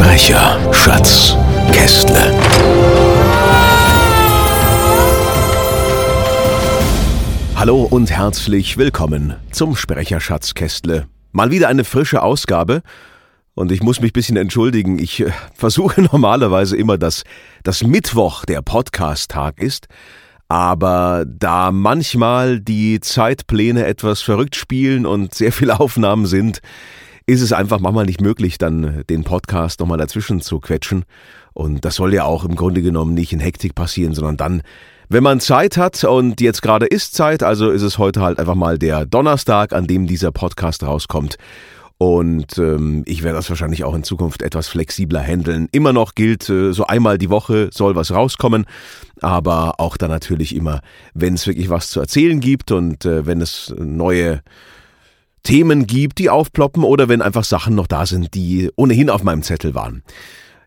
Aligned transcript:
Sprecher, 0.00 0.72
Schatz, 0.72 1.36
Kästle. 1.72 2.34
Hallo 7.54 7.82
und 7.82 8.10
herzlich 8.10 8.78
willkommen 8.78 9.36
zum 9.50 9.76
Sprecherschatz 9.76 10.54
Kästle. 10.54 11.06
Mal 11.32 11.50
wieder 11.50 11.68
eine 11.68 11.84
frische 11.84 12.22
Ausgabe 12.22 12.80
und 13.52 13.70
ich 13.72 13.82
muss 13.82 14.00
mich 14.00 14.12
ein 14.12 14.14
bisschen 14.14 14.38
entschuldigen. 14.38 14.98
Ich 14.98 15.20
äh, 15.20 15.32
versuche 15.54 16.00
normalerweise 16.12 16.78
immer, 16.78 16.96
dass 16.96 17.24
das 17.62 17.84
Mittwoch 17.84 18.46
der 18.46 18.62
Podcast-Tag 18.62 19.60
ist. 19.60 19.86
Aber 20.48 21.26
da 21.28 21.70
manchmal 21.72 22.58
die 22.58 23.00
Zeitpläne 23.00 23.84
etwas 23.84 24.22
verrückt 24.22 24.56
spielen 24.56 25.04
und 25.04 25.34
sehr 25.34 25.52
viele 25.52 25.78
Aufnahmen 25.80 26.24
sind, 26.24 26.62
ist 27.30 27.42
es 27.42 27.52
einfach 27.52 27.78
manchmal 27.78 28.06
nicht 28.06 28.20
möglich, 28.20 28.58
dann 28.58 29.04
den 29.08 29.22
Podcast 29.22 29.78
nochmal 29.78 29.98
dazwischen 29.98 30.40
zu 30.40 30.58
quetschen. 30.58 31.04
Und 31.52 31.84
das 31.84 31.94
soll 31.94 32.12
ja 32.12 32.24
auch 32.24 32.44
im 32.44 32.56
Grunde 32.56 32.82
genommen 32.82 33.14
nicht 33.14 33.32
in 33.32 33.38
Hektik 33.38 33.76
passieren, 33.76 34.14
sondern 34.14 34.36
dann, 34.36 34.62
wenn 35.08 35.22
man 35.22 35.38
Zeit 35.38 35.76
hat 35.76 36.02
und 36.02 36.40
jetzt 36.40 36.60
gerade 36.60 36.86
ist 36.86 37.14
Zeit, 37.14 37.44
also 37.44 37.70
ist 37.70 37.82
es 37.82 37.98
heute 37.98 38.20
halt 38.20 38.40
einfach 38.40 38.56
mal 38.56 38.78
der 38.78 39.06
Donnerstag, 39.06 39.72
an 39.72 39.86
dem 39.86 40.08
dieser 40.08 40.32
Podcast 40.32 40.82
rauskommt. 40.82 41.36
Und 41.98 42.58
ähm, 42.58 43.04
ich 43.06 43.22
werde 43.22 43.36
das 43.36 43.48
wahrscheinlich 43.48 43.84
auch 43.84 43.94
in 43.94 44.02
Zukunft 44.02 44.42
etwas 44.42 44.66
flexibler 44.66 45.20
handeln. 45.20 45.68
Immer 45.70 45.92
noch 45.92 46.16
gilt, 46.16 46.48
äh, 46.48 46.72
so 46.72 46.86
einmal 46.86 47.18
die 47.18 47.30
Woche 47.30 47.68
soll 47.72 47.94
was 47.94 48.10
rauskommen, 48.10 48.64
aber 49.20 49.78
auch 49.78 49.96
dann 49.96 50.10
natürlich 50.10 50.56
immer, 50.56 50.80
wenn 51.14 51.34
es 51.34 51.46
wirklich 51.46 51.68
was 51.68 51.90
zu 51.90 52.00
erzählen 52.00 52.40
gibt 52.40 52.72
und 52.72 53.04
äh, 53.04 53.26
wenn 53.26 53.40
es 53.40 53.72
neue 53.78 54.40
Themen 55.42 55.86
gibt, 55.86 56.18
die 56.18 56.30
aufploppen 56.30 56.84
oder 56.84 57.08
wenn 57.08 57.22
einfach 57.22 57.44
Sachen 57.44 57.74
noch 57.74 57.86
da 57.86 58.06
sind, 58.06 58.34
die 58.34 58.70
ohnehin 58.76 59.10
auf 59.10 59.22
meinem 59.22 59.42
Zettel 59.42 59.74
waren. 59.74 60.02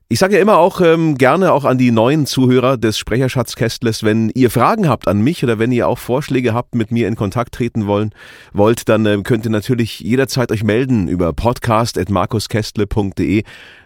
Ich 0.10 0.20
sage 0.20 0.36
ja 0.36 0.42
immer 0.42 0.58
auch 0.58 0.82
ähm, 0.82 1.18
gerne 1.18 1.54
auch 1.54 1.64
an 1.66 1.80
die 1.80 1.90
neuen 1.90 2.28
Zuhörer 2.28 2.78
des 2.78 3.00
Sprecherschatzkästles, 3.00 4.04
wenn 4.04 4.30
ihr 4.36 4.52
Fragen 4.52 4.88
habt 4.88 5.08
an 5.08 5.22
mich 5.22 5.44
oder 5.44 5.58
wenn 5.58 5.72
ihr 5.72 5.88
auch 5.88 5.98
Vorschläge 5.98 6.54
habt, 6.54 6.76
mit 6.76 6.92
mir 6.92 7.08
in 7.08 7.16
Kontakt 7.16 7.56
treten 7.56 7.88
wollen, 7.88 8.14
wollt, 8.52 8.88
dann 8.90 9.08
ähm, 9.08 9.24
könnt 9.24 9.46
ihr 9.46 9.52
natürlich 9.52 10.02
jederzeit 10.02 10.52
euch 10.52 10.64
melden 10.64 11.08
über 11.08 11.34
podcast.markuskästle.de. 11.34 13.42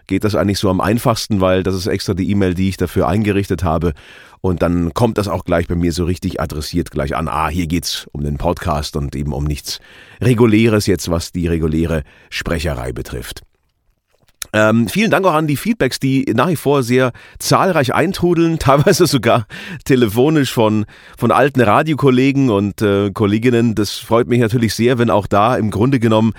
Geht 0.06 0.24
das 0.24 0.34
eigentlich 0.34 0.58
so 0.58 0.68
am 0.68 0.82
einfachsten, 0.82 1.40
weil 1.40 1.62
das 1.62 1.74
ist 1.74 1.86
extra 1.86 2.12
die 2.14 2.30
E-Mail, 2.30 2.52
die 2.54 2.68
ich 2.68 2.76
dafür 2.76 3.08
eingerichtet 3.08 3.64
habe. 3.64 3.94
Und 4.42 4.60
dann 4.60 4.92
kommt 4.92 5.16
das 5.18 5.28
auch 5.28 5.44
gleich 5.44 5.66
bei 5.66 5.76
mir 5.76 5.92
so 5.92 6.04
richtig 6.04 6.42
adressiert 6.42 6.90
gleich 6.90 7.16
an. 7.16 7.28
Ah, 7.28 7.48
hier 7.48 7.68
geht's 7.68 8.06
um 8.12 8.22
den 8.22 8.36
Podcast 8.36 8.96
und 8.96 9.16
eben 9.16 9.32
um 9.32 9.44
nichts 9.44 9.80
Reguläres 10.20 10.84
jetzt, 10.86 11.10
was 11.10 11.32
die 11.32 11.46
reguläre 11.46 12.02
Sprecherei 12.28 12.92
betrifft. 12.92 13.44
Ähm, 14.52 14.88
vielen 14.88 15.10
Dank 15.10 15.26
auch 15.26 15.34
an 15.34 15.46
die 15.46 15.56
Feedbacks, 15.56 16.00
die 16.00 16.24
nach 16.34 16.48
wie 16.48 16.56
vor 16.56 16.82
sehr 16.82 17.12
zahlreich 17.38 17.94
eintrudeln, 17.94 18.58
teilweise 18.58 19.06
sogar 19.06 19.46
telefonisch 19.84 20.52
von, 20.52 20.86
von 21.16 21.30
alten 21.30 21.60
Radiokollegen 21.60 22.50
und 22.50 22.80
äh, 22.80 23.10
Kolleginnen. 23.10 23.74
Das 23.74 23.92
freut 23.98 24.28
mich 24.28 24.40
natürlich 24.40 24.74
sehr, 24.74 24.98
wenn 24.98 25.10
auch 25.10 25.26
da 25.26 25.56
im 25.56 25.70
Grunde 25.70 26.00
genommen 26.00 26.32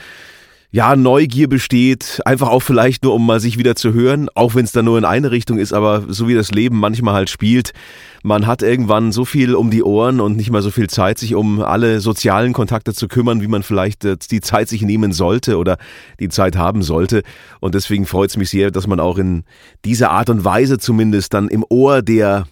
ja, 0.71 0.95
Neugier 0.95 1.49
besteht, 1.49 2.21
einfach 2.25 2.49
auch 2.49 2.59
vielleicht 2.59 3.03
nur, 3.03 3.15
um 3.15 3.25
mal 3.25 3.39
sich 3.39 3.57
wieder 3.57 3.75
zu 3.75 3.93
hören, 3.93 4.29
auch 4.35 4.53
wenn 4.53 4.65
es 4.65 4.71
dann 4.71 4.85
nur 4.85 4.99
in 4.99 5.05
eine 5.05 5.31
Richtung 5.31 5.57
ist, 5.57 5.73
aber 5.73 6.03
so 6.09 6.27
wie 6.27 6.35
das 6.35 6.51
Leben 6.51 6.79
manchmal 6.79 7.15
halt 7.15 7.29
spielt, 7.31 7.73
man 8.21 8.45
hat 8.45 8.61
irgendwann 8.61 9.11
so 9.11 9.25
viel 9.25 9.55
um 9.55 9.71
die 9.71 9.81
Ohren 9.81 10.19
und 10.19 10.37
nicht 10.37 10.51
mal 10.51 10.61
so 10.61 10.69
viel 10.69 10.87
Zeit, 10.87 11.17
sich 11.17 11.33
um 11.33 11.61
alle 11.61 12.01
sozialen 12.01 12.53
Kontakte 12.53 12.93
zu 12.93 13.07
kümmern, 13.07 13.41
wie 13.41 13.47
man 13.47 13.63
vielleicht 13.63 14.05
äh, 14.05 14.17
die 14.29 14.41
Zeit 14.41 14.69
sich 14.69 14.83
nehmen 14.83 15.11
sollte 15.11 15.57
oder 15.57 15.77
die 16.19 16.29
Zeit 16.29 16.55
haben 16.55 16.83
sollte. 16.83 17.23
Und 17.61 17.73
deswegen 17.73 18.05
freut 18.05 18.29
es 18.29 18.37
mich 18.37 18.49
sehr, 18.51 18.69
dass 18.69 18.85
man 18.85 18.99
auch 18.99 19.17
in 19.17 19.45
dieser 19.85 20.11
Art 20.11 20.29
und 20.29 20.45
Weise 20.45 20.77
zumindest 20.77 21.33
dann 21.33 21.47
im 21.47 21.65
Ohr 21.69 22.01
der 22.03 22.45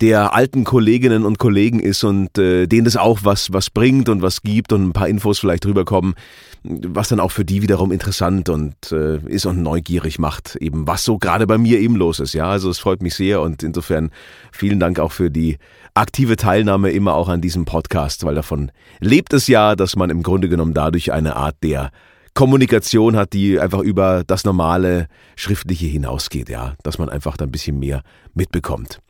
der 0.00 0.32
alten 0.32 0.64
Kolleginnen 0.64 1.24
und 1.24 1.38
Kollegen 1.38 1.80
ist 1.80 2.04
und 2.04 2.38
äh, 2.38 2.66
denen 2.66 2.84
das 2.84 2.96
auch 2.96 3.20
was, 3.22 3.52
was 3.52 3.70
bringt 3.70 4.08
und 4.08 4.22
was 4.22 4.42
gibt 4.42 4.72
und 4.72 4.88
ein 4.88 4.92
paar 4.92 5.08
Infos 5.08 5.40
vielleicht 5.40 5.66
rüberkommen, 5.66 6.14
was 6.62 7.08
dann 7.08 7.18
auch 7.18 7.32
für 7.32 7.44
die 7.44 7.62
wiederum 7.62 7.90
interessant 7.90 8.48
und 8.48 8.74
äh, 8.92 9.18
ist 9.26 9.46
und 9.46 9.62
neugierig 9.62 10.18
macht, 10.18 10.56
eben 10.56 10.86
was 10.86 11.04
so 11.04 11.18
gerade 11.18 11.46
bei 11.46 11.58
mir 11.58 11.80
eben 11.80 11.96
los 11.96 12.20
ist. 12.20 12.32
Ja, 12.32 12.48
also 12.48 12.70
es 12.70 12.78
freut 12.78 13.02
mich 13.02 13.14
sehr 13.14 13.40
und 13.40 13.62
insofern 13.62 14.10
vielen 14.52 14.78
Dank 14.78 15.00
auch 15.00 15.12
für 15.12 15.30
die 15.30 15.58
aktive 15.94 16.36
Teilnahme 16.36 16.90
immer 16.90 17.14
auch 17.14 17.28
an 17.28 17.40
diesem 17.40 17.64
Podcast, 17.64 18.24
weil 18.24 18.36
davon 18.36 18.70
lebt 19.00 19.32
es 19.32 19.48
ja, 19.48 19.74
dass 19.74 19.96
man 19.96 20.10
im 20.10 20.22
Grunde 20.22 20.48
genommen 20.48 20.74
dadurch 20.74 21.12
eine 21.12 21.34
Art 21.34 21.56
der 21.64 21.90
Kommunikation 22.34 23.16
hat, 23.16 23.32
die 23.32 23.58
einfach 23.58 23.80
über 23.80 24.22
das 24.24 24.44
normale 24.44 25.08
Schriftliche 25.34 25.86
hinausgeht, 25.86 26.48
ja, 26.48 26.74
dass 26.84 26.98
man 26.98 27.08
einfach 27.08 27.36
da 27.36 27.46
ein 27.46 27.50
bisschen 27.50 27.80
mehr 27.80 28.02
mitbekommt. 28.32 29.00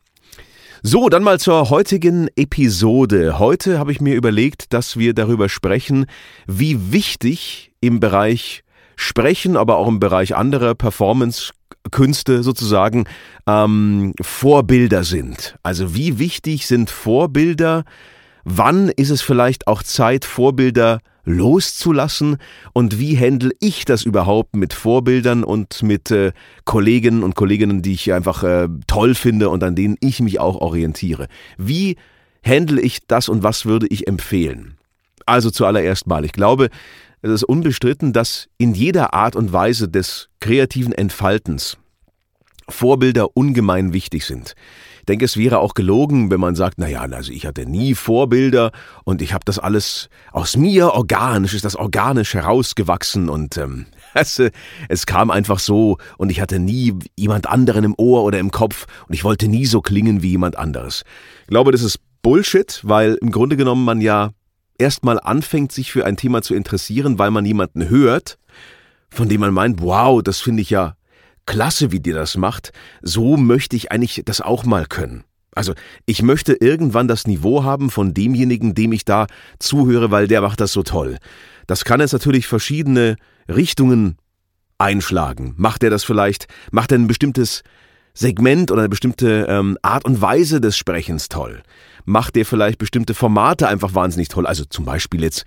So, 0.83 1.09
dann 1.09 1.25
mal 1.25 1.41
zur 1.41 1.71
heutigen 1.71 2.29
Episode. 2.37 3.41
Heute 3.41 3.81
habe 3.81 3.91
ich 3.91 4.01
mir 4.01 4.15
überlegt, 4.15 4.73
dass 4.73 4.97
wir 4.97 5.13
darüber 5.13 5.49
sprechen, 5.49 6.07
wie 6.47 6.93
wichtig 6.93 7.73
im 7.81 7.99
Bereich 7.99 8.63
Sprechen, 8.95 9.57
aber 9.57 9.77
auch 9.77 9.89
im 9.89 9.99
Bereich 9.99 10.37
anderer 10.37 10.77
Performance-Künste 10.77 12.45
sozusagen 12.45 13.07
ähm, 13.49 14.13
Vorbilder 14.21 15.03
sind. 15.03 15.57
Also 15.65 15.97
wie 15.97 16.21
wichtig 16.21 16.69
sind 16.69 16.91
Vorbilder? 16.91 17.85
Wann 18.45 18.89
ist 18.89 19.11
es 19.11 19.21
vielleicht 19.21 19.67
auch 19.67 19.83
Zeit, 19.83 20.25
Vorbilder 20.25 21.01
loszulassen 21.29 22.39
und 22.73 22.99
wie 22.99 23.19
handle 23.19 23.53
ich 23.61 23.85
das 23.85 24.03
überhaupt 24.03 24.57
mit 24.57 24.73
Vorbildern 24.73 25.45
und 25.45 25.83
mit 25.83 26.11
äh, 26.11 26.33
Kolleginnen 26.65 27.23
und 27.23 27.35
Kolleginnen, 27.35 27.83
die 27.83 27.93
ich 27.93 28.13
einfach 28.13 28.43
äh, 28.43 28.69
toll 28.87 29.15
finde 29.15 29.51
und 29.51 29.63
an 29.63 29.75
denen 29.75 29.97
ich 30.01 30.21
mich 30.21 30.41
auch 30.41 30.57
orientiere. 30.57 31.29
Wie 31.59 31.97
handle 32.45 32.81
ich 32.81 33.07
das 33.07 33.29
und 33.29 33.43
was 33.43 33.67
würde 33.67 33.87
ich 33.89 34.09
empfehlen? 34.09 34.79
Also 35.27 35.51
zuallererst 35.51 36.07
mal, 36.07 36.25
ich 36.25 36.33
glaube, 36.33 36.71
es 37.21 37.31
ist 37.31 37.45
unbestritten, 37.45 38.13
dass 38.13 38.49
in 38.57 38.75
jeder 38.75 39.13
Art 39.13 39.37
und 39.37 39.53
Weise 39.53 39.89
des 39.89 40.29
kreativen 40.41 40.93
Entfaltens 40.93 41.77
Vorbilder 42.71 43.37
ungemein 43.37 43.93
wichtig 43.93 44.25
sind 44.25 44.55
denke, 45.09 45.25
es 45.25 45.37
wäre 45.37 45.59
auch 45.59 45.75
gelogen, 45.75 46.31
wenn 46.31 46.41
man 46.41 46.55
sagt, 46.55 46.79
naja, 46.79 47.01
also 47.01 47.33
ich 47.33 47.47
hatte 47.47 47.67
nie 47.67 47.95
Vorbilder 47.95 48.73
und 49.05 49.23
ich 49.23 49.33
habe 49.33 49.45
das 49.45 49.59
alles 49.59 50.09
aus 50.33 50.57
mir 50.57 50.93
organisch, 50.93 51.55
ist 51.55 51.65
das 51.65 51.77
organisch 51.77 52.35
herausgewachsen 52.35 53.29
und 53.29 53.57
ähm, 53.57 53.87
es, 54.15 54.43
es 54.89 55.07
kam 55.07 55.31
einfach 55.31 55.59
so 55.59 55.99
und 56.19 56.31
ich 56.31 56.41
hatte 56.41 56.59
nie 56.59 56.95
jemand 57.17 57.49
anderen 57.49 57.85
im 57.85 57.95
Ohr 57.97 58.23
oder 58.25 58.39
im 58.39 58.51
Kopf 58.51 58.87
und 59.09 59.15
ich 59.15 59.25
wollte 59.25 59.49
nie 59.49 59.67
so 59.67 59.81
klingen 59.81 60.23
wie 60.23 60.31
jemand 60.31 60.57
anderes. 60.57 61.05
Ich 61.43 61.49
glaube, 61.49 61.73
das 61.73 61.83
ist 61.83 61.99
Bullshit, 62.23 62.81
weil 62.83 63.19
im 63.21 63.31
Grunde 63.31 63.57
genommen 63.57 63.85
man 63.85 64.01
ja 64.01 64.33
erstmal 64.77 65.19
anfängt, 65.21 65.73
sich 65.73 65.91
für 65.91 66.05
ein 66.05 66.17
Thema 66.17 66.43
zu 66.43 66.55
interessieren, 66.55 67.19
weil 67.19 67.31
man 67.31 67.45
jemanden 67.45 67.89
hört, 67.89 68.39
von 69.11 69.29
dem 69.29 69.41
man 69.41 69.55
meint, 69.55 69.81
wow, 69.81 70.23
das 70.23 70.41
finde 70.41 70.63
ich 70.63 70.71
ja 70.71 70.95
klasse, 71.49 71.91
wie 71.91 72.01
dir 72.01 72.15
das 72.15 72.37
macht, 72.37 72.73
so 73.01 73.39
möchte 73.39 73.75
ich 73.75 73.91
eigentlich 73.91 74.23
das 74.27 74.43
auch 74.43 74.65
mal 74.65 74.85
können. 74.85 75.25
Also 75.55 75.73
ich 76.05 76.23
möchte 76.23 76.53
irgendwann 76.53 77.09
das 77.09 77.27
Niveau 77.27 77.65
haben 77.65 77.91
von 77.91 78.13
demjenigen, 78.13 78.75
dem 78.75 78.93
ich 78.93 79.07
da 79.07 79.27
zuhöre, 79.59 80.11
weil 80.11 80.29
der 80.29 80.43
macht 80.43 80.61
das 80.61 80.73
so 80.73 80.83
toll. 80.83 81.17
Das 81.67 81.87
kann 81.87 82.01
jetzt 82.01 82.13
natürlich 82.13 82.47
verschiedene 82.47 83.17
Richtungen 83.49 84.19
einschlagen. 84.77 85.55
Macht 85.57 85.83
er 85.83 85.91
das 85.91 86.05
vielleicht, 86.05 86.49
macht 86.71 86.93
er 86.93 86.99
ein 86.99 87.09
bestimmtes 87.09 87.63
Segment 88.13 88.71
oder 88.71 88.83
eine 88.83 88.91
bestimmte 88.91 89.47
ähm, 89.49 89.79
Art 89.81 90.05
und 90.05 90.21
Weise 90.21 90.61
des 90.61 90.77
Sprechens 90.77 91.31
toll? 91.31 91.63
Macht 92.05 92.37
er 92.37 92.45
vielleicht 92.45 92.79
bestimmte 92.79 93.15
Formate 93.15 93.69
einfach 93.69 93.95
wahnsinnig 93.95 94.29
toll? 94.29 94.47
Also 94.47 94.67
zum 94.67 94.85
Beispiel 94.85 95.23
jetzt 95.23 95.45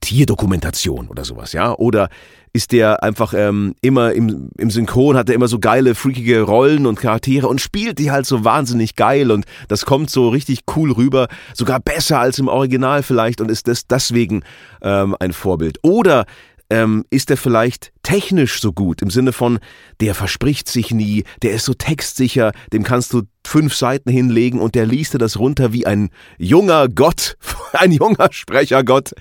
Tierdokumentation 0.00 1.08
oder 1.08 1.24
sowas, 1.24 1.52
ja? 1.52 1.74
Oder 1.74 2.08
ist 2.52 2.72
der 2.72 3.02
einfach 3.02 3.32
ähm, 3.32 3.74
immer 3.80 4.12
im, 4.12 4.50
im 4.58 4.70
Synchron, 4.70 5.16
hat 5.16 5.28
er 5.28 5.34
immer 5.36 5.46
so 5.46 5.60
geile, 5.60 5.94
freakige 5.94 6.42
Rollen 6.42 6.86
und 6.86 6.98
Charaktere 6.98 7.46
und 7.46 7.60
spielt 7.60 7.98
die 7.98 8.10
halt 8.10 8.26
so 8.26 8.44
wahnsinnig 8.44 8.96
geil 8.96 9.30
und 9.30 9.44
das 9.68 9.84
kommt 9.84 10.10
so 10.10 10.30
richtig 10.30 10.60
cool 10.74 10.90
rüber, 10.90 11.28
sogar 11.54 11.78
besser 11.78 12.18
als 12.18 12.38
im 12.38 12.48
Original 12.48 13.02
vielleicht 13.02 13.40
und 13.40 13.50
ist 13.50 13.68
das 13.68 13.86
deswegen 13.86 14.42
ähm, 14.82 15.14
ein 15.20 15.32
Vorbild. 15.32 15.78
Oder 15.82 16.24
ähm, 16.70 17.04
ist 17.10 17.30
er 17.30 17.36
vielleicht 17.36 17.92
technisch 18.02 18.60
so 18.60 18.72
gut, 18.72 19.02
im 19.02 19.10
Sinne 19.10 19.32
von, 19.32 19.58
der 20.00 20.14
verspricht 20.14 20.68
sich 20.68 20.92
nie, 20.92 21.24
der 21.42 21.52
ist 21.52 21.64
so 21.64 21.74
textsicher, 21.74 22.52
dem 22.72 22.84
kannst 22.84 23.12
du 23.12 23.22
fünf 23.46 23.74
Seiten 23.74 24.10
hinlegen 24.10 24.60
und 24.60 24.74
der 24.74 24.86
liest 24.86 25.14
dir 25.14 25.18
das 25.18 25.38
runter 25.38 25.72
wie 25.72 25.86
ein 25.86 26.10
junger 26.38 26.88
Gott, 26.88 27.36
ein 27.72 27.92
junger 27.92 28.28
Sprechergott. 28.30 29.12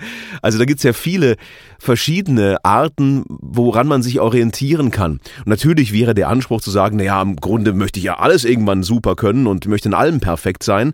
Also 0.42 0.58
da 0.58 0.66
gibt's 0.66 0.84
ja 0.84 0.94
viele 0.94 1.36
verschiedene 1.80 2.64
Arten, 2.64 3.24
woran 3.28 3.88
man 3.88 4.04
sich 4.04 4.20
orientieren 4.20 4.92
kann. 4.92 5.14
Und 5.40 5.48
natürlich 5.48 5.92
wäre 5.92 6.14
der 6.14 6.30
Anspruch 6.30 6.62
zu 6.62 6.72
sagen, 6.72 6.98
naja, 6.98 7.22
im 7.22 7.36
Grunde 7.36 7.74
möchte 7.74 8.00
ich 8.00 8.06
ja 8.06 8.20
alles 8.20 8.46
irgendwann 8.46 8.84
super 8.84 9.16
können 9.16 9.48
und 9.48 9.68
möchte 9.68 9.90
in 9.90 9.94
allem 9.94 10.20
perfekt 10.20 10.64
sein. 10.64 10.94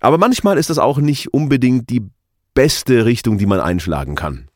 Aber 0.00 0.18
manchmal 0.18 0.58
ist 0.58 0.70
das 0.70 0.78
auch 0.78 0.98
nicht 0.98 1.32
unbedingt 1.32 1.88
die 1.88 2.02
beste 2.54 3.04
Richtung, 3.04 3.38
die 3.38 3.46
man 3.46 3.60
einschlagen 3.60 4.14
kann. 4.14 4.48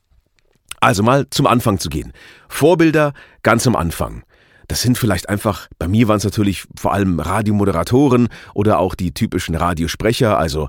Also 0.81 1.03
mal 1.03 1.29
zum 1.31 1.47
Anfang 1.47 1.79
zu 1.79 1.89
gehen. 1.89 2.13
Vorbilder 2.49 3.13
ganz 3.43 3.67
am 3.67 3.77
Anfang. 3.77 4.23
Das 4.67 4.83
sind 4.83 4.97
vielleicht 4.97 5.29
einfach, 5.29 5.69
bei 5.79 5.89
mir 5.89 6.09
waren 6.09 6.19
es 6.19 6.25
natürlich 6.25 6.65
vor 6.79 6.93
allem 6.93 7.19
Radiomoderatoren 7.19 8.29
oder 8.55 8.79
auch 8.79 8.95
die 8.95 9.13
typischen 9.13 9.55
Radiosprecher, 9.55 10.39
also 10.39 10.69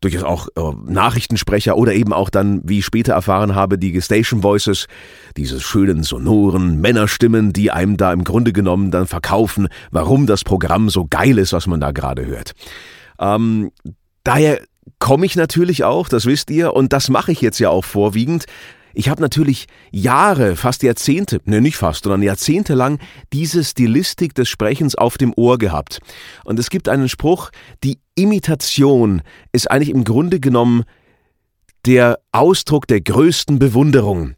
durchaus 0.00 0.22
auch 0.22 0.48
äh, 0.56 0.76
Nachrichtensprecher 0.90 1.76
oder 1.76 1.94
eben 1.94 2.12
auch 2.12 2.30
dann, 2.30 2.60
wie 2.64 2.78
ich 2.78 2.84
später 2.84 3.14
erfahren 3.14 3.54
habe, 3.54 3.78
die 3.78 4.00
Station 4.00 4.42
Voices, 4.42 4.86
diese 5.36 5.60
schönen 5.60 6.02
sonoren 6.02 6.80
Männerstimmen, 6.80 7.52
die 7.52 7.70
einem 7.70 7.96
da 7.96 8.12
im 8.12 8.22
Grunde 8.22 8.52
genommen 8.52 8.90
dann 8.90 9.06
verkaufen, 9.06 9.68
warum 9.90 10.26
das 10.26 10.44
Programm 10.44 10.90
so 10.90 11.06
geil 11.08 11.38
ist, 11.38 11.52
was 11.52 11.66
man 11.66 11.80
da 11.80 11.92
gerade 11.92 12.26
hört. 12.26 12.52
Ähm, 13.18 13.72
daher 14.22 14.60
komme 14.98 15.26
ich 15.26 15.34
natürlich 15.36 15.84
auch, 15.84 16.08
das 16.08 16.26
wisst 16.26 16.50
ihr, 16.50 16.74
und 16.74 16.92
das 16.92 17.08
mache 17.08 17.32
ich 17.32 17.40
jetzt 17.40 17.58
ja 17.58 17.70
auch 17.70 17.84
vorwiegend, 17.84 18.44
ich 18.96 19.10
habe 19.10 19.20
natürlich 19.20 19.66
Jahre, 19.90 20.56
fast 20.56 20.82
Jahrzehnte, 20.82 21.42
ne 21.44 21.60
nicht 21.60 21.76
fast, 21.76 22.04
sondern 22.04 22.22
jahrzehntelang 22.22 22.98
diese 23.30 23.62
Stilistik 23.62 24.34
des 24.34 24.48
Sprechens 24.48 24.94
auf 24.94 25.18
dem 25.18 25.34
Ohr 25.36 25.58
gehabt. 25.58 26.00
Und 26.44 26.58
es 26.58 26.70
gibt 26.70 26.88
einen 26.88 27.10
Spruch, 27.10 27.50
die 27.84 27.98
Imitation 28.14 29.20
ist 29.52 29.70
eigentlich 29.70 29.90
im 29.90 30.04
Grunde 30.04 30.40
genommen 30.40 30.84
der 31.84 32.18
Ausdruck 32.32 32.86
der 32.86 33.02
größten 33.02 33.58
Bewunderung. 33.58 34.34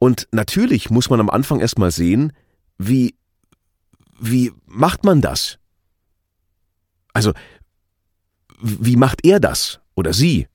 Und 0.00 0.26
natürlich 0.32 0.88
muss 0.88 1.10
man 1.10 1.20
am 1.20 1.28
Anfang 1.28 1.60
erstmal 1.60 1.90
sehen, 1.90 2.32
wie, 2.78 3.14
wie 4.18 4.52
macht 4.64 5.04
man 5.04 5.20
das? 5.20 5.58
Also, 7.12 7.34
wie 8.60 8.96
macht 8.96 9.24
er 9.26 9.38
das 9.38 9.80
oder 9.94 10.14
sie? 10.14 10.46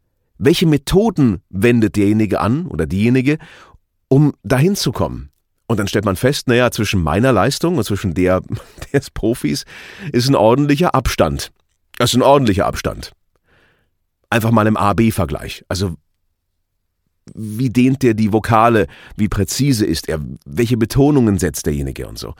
Welche 0.45 0.65
Methoden 0.65 1.41
wendet 1.49 1.95
derjenige 1.95 2.41
an 2.41 2.65
oder 2.67 2.85
diejenige, 2.85 3.37
um 4.09 4.33
dahin 4.43 4.75
zu 4.75 4.91
kommen? 4.91 5.29
Und 5.67 5.79
dann 5.79 5.87
stellt 5.87 6.03
man 6.03 6.17
fest, 6.17 6.49
naja, 6.49 6.69
zwischen 6.69 7.01
meiner 7.01 7.31
Leistung 7.31 7.77
und 7.77 7.85
zwischen 7.85 8.13
der 8.13 8.41
des 8.93 9.09
Profis 9.09 9.63
ist 10.11 10.27
ein 10.27 10.35
ordentlicher 10.35 10.93
Abstand. 10.95 11.51
Das 11.97 12.11
ist 12.11 12.17
ein 12.17 12.23
ordentlicher 12.23 12.65
Abstand. 12.65 13.13
Einfach 14.29 14.51
mal 14.51 14.67
im 14.67 14.75
A-B-Vergleich. 14.75 15.63
Also, 15.69 15.95
wie 17.33 17.69
dehnt 17.69 18.03
der 18.03 18.13
die 18.13 18.33
Vokale? 18.33 18.87
Wie 19.15 19.29
präzise 19.29 19.85
ist 19.85 20.09
er? 20.09 20.19
Welche 20.45 20.75
Betonungen 20.75 21.39
setzt 21.39 21.67
derjenige 21.67 22.05
und 22.05 22.19
so? 22.19 22.33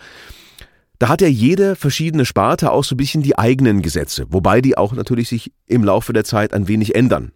Da 1.00 1.08
hat 1.08 1.22
ja 1.22 1.28
jede 1.28 1.78
verschiedene 1.78 2.26
Sparte 2.26 2.72
auch 2.72 2.84
so 2.84 2.96
ein 2.96 2.98
bisschen 2.98 3.24
die 3.24 3.38
eigenen 3.38 3.82
Gesetze, 3.82 4.26
wobei 4.30 4.60
die 4.60 4.78
auch 4.78 4.92
natürlich 4.92 5.30
sich 5.30 5.54
im 5.68 5.86
Laufe 5.86 6.12
der 6.12 6.26
Zeit 6.26 6.54
ein 6.54 6.68
wenig 6.68 6.96
ändern. 6.96 7.32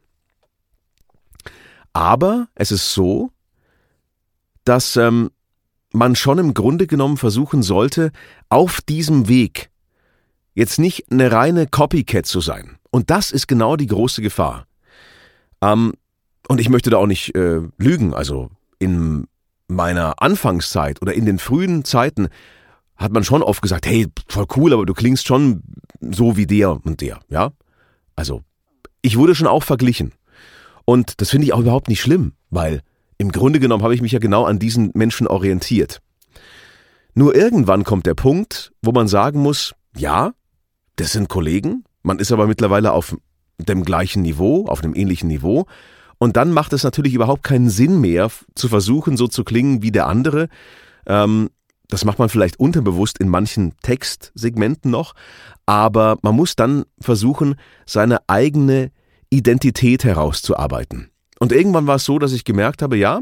Aber 1.97 2.47
es 2.53 2.71
ist 2.71 2.93
so, 2.93 3.31
dass 4.65 4.97
ähm, 4.97 5.31
man 5.93 6.15
schon 6.15 6.37
im 6.37 6.53
Grunde 6.53 6.85
genommen 6.85 7.17
versuchen 7.17 7.63
sollte, 7.63 8.11
auf 8.49 8.81
diesem 8.81 9.27
Weg 9.27 9.71
jetzt 10.53 10.77
nicht 10.77 11.11
eine 11.11 11.31
reine 11.31 11.65
Copycat 11.65 12.27
zu 12.27 12.39
sein. 12.39 12.77
Und 12.91 13.09
das 13.09 13.31
ist 13.31 13.47
genau 13.47 13.77
die 13.77 13.87
große 13.87 14.21
Gefahr. 14.21 14.67
Ähm, 15.59 15.93
und 16.47 16.61
ich 16.61 16.69
möchte 16.69 16.91
da 16.91 16.97
auch 16.97 17.07
nicht 17.07 17.35
äh, 17.35 17.61
lügen. 17.79 18.13
Also 18.13 18.51
in 18.77 19.25
meiner 19.67 20.21
Anfangszeit 20.21 21.01
oder 21.01 21.15
in 21.15 21.25
den 21.25 21.39
frühen 21.39 21.83
Zeiten 21.83 22.27
hat 22.95 23.11
man 23.11 23.23
schon 23.23 23.41
oft 23.41 23.63
gesagt, 23.63 23.87
hey, 23.87 24.05
voll 24.27 24.45
cool, 24.55 24.71
aber 24.71 24.85
du 24.85 24.93
klingst 24.93 25.25
schon 25.25 25.63
so 25.99 26.37
wie 26.37 26.45
der 26.45 26.73
und 26.85 27.01
der, 27.01 27.21
ja? 27.27 27.53
Also, 28.15 28.43
ich 29.01 29.17
wurde 29.17 29.33
schon 29.33 29.47
auch 29.47 29.63
verglichen. 29.63 30.13
Und 30.89 31.19
das 31.19 31.31
finde 31.31 31.45
ich 31.45 31.53
auch 31.53 31.59
überhaupt 31.59 31.89
nicht 31.89 31.99
schlimm, 31.99 32.31
weil 32.49 32.81
im 33.17 33.33
Grunde 33.33 33.59
genommen 33.59 33.83
habe 33.83 33.93
ich 33.93 34.01
mich 34.01 34.13
ja 34.13 34.19
genau 34.19 34.45
an 34.45 34.57
diesen 34.57 34.91
Menschen 34.93 35.27
orientiert. 35.27 36.01
Nur 37.13 37.35
irgendwann 37.35 37.83
kommt 37.83 38.05
der 38.05 38.13
Punkt, 38.13 38.71
wo 38.81 38.93
man 38.93 39.09
sagen 39.09 39.41
muss, 39.41 39.75
ja, 39.97 40.31
das 40.95 41.11
sind 41.11 41.27
Kollegen, 41.27 41.83
man 42.03 42.19
ist 42.19 42.31
aber 42.31 42.47
mittlerweile 42.47 42.93
auf 42.93 43.17
dem 43.57 43.83
gleichen 43.83 44.21
Niveau, 44.21 44.65
auf 44.67 44.81
einem 44.81 44.95
ähnlichen 44.95 45.27
Niveau, 45.27 45.65
und 46.19 46.37
dann 46.37 46.51
macht 46.51 46.71
es 46.71 46.85
natürlich 46.85 47.13
überhaupt 47.13 47.43
keinen 47.43 47.69
Sinn 47.69 47.99
mehr, 47.99 48.31
zu 48.55 48.69
versuchen, 48.69 49.17
so 49.17 49.27
zu 49.27 49.43
klingen 49.43 49.81
wie 49.81 49.91
der 49.91 50.07
andere. 50.07 50.47
Ähm, 51.05 51.49
das 51.89 52.05
macht 52.05 52.17
man 52.17 52.29
vielleicht 52.29 52.61
unterbewusst 52.61 53.17
in 53.17 53.27
manchen 53.27 53.75
Textsegmenten 53.81 54.89
noch, 54.89 55.15
aber 55.65 56.17
man 56.21 56.33
muss 56.33 56.55
dann 56.55 56.85
versuchen, 57.01 57.55
seine 57.85 58.19
eigene 58.29 58.91
Identität 59.29 60.03
herauszuarbeiten. 60.03 61.09
Und 61.39 61.51
irgendwann 61.51 61.87
war 61.87 61.95
es 61.95 62.05
so, 62.05 62.19
dass 62.19 62.31
ich 62.31 62.43
gemerkt 62.43 62.81
habe, 62.81 62.97
ja, 62.97 63.21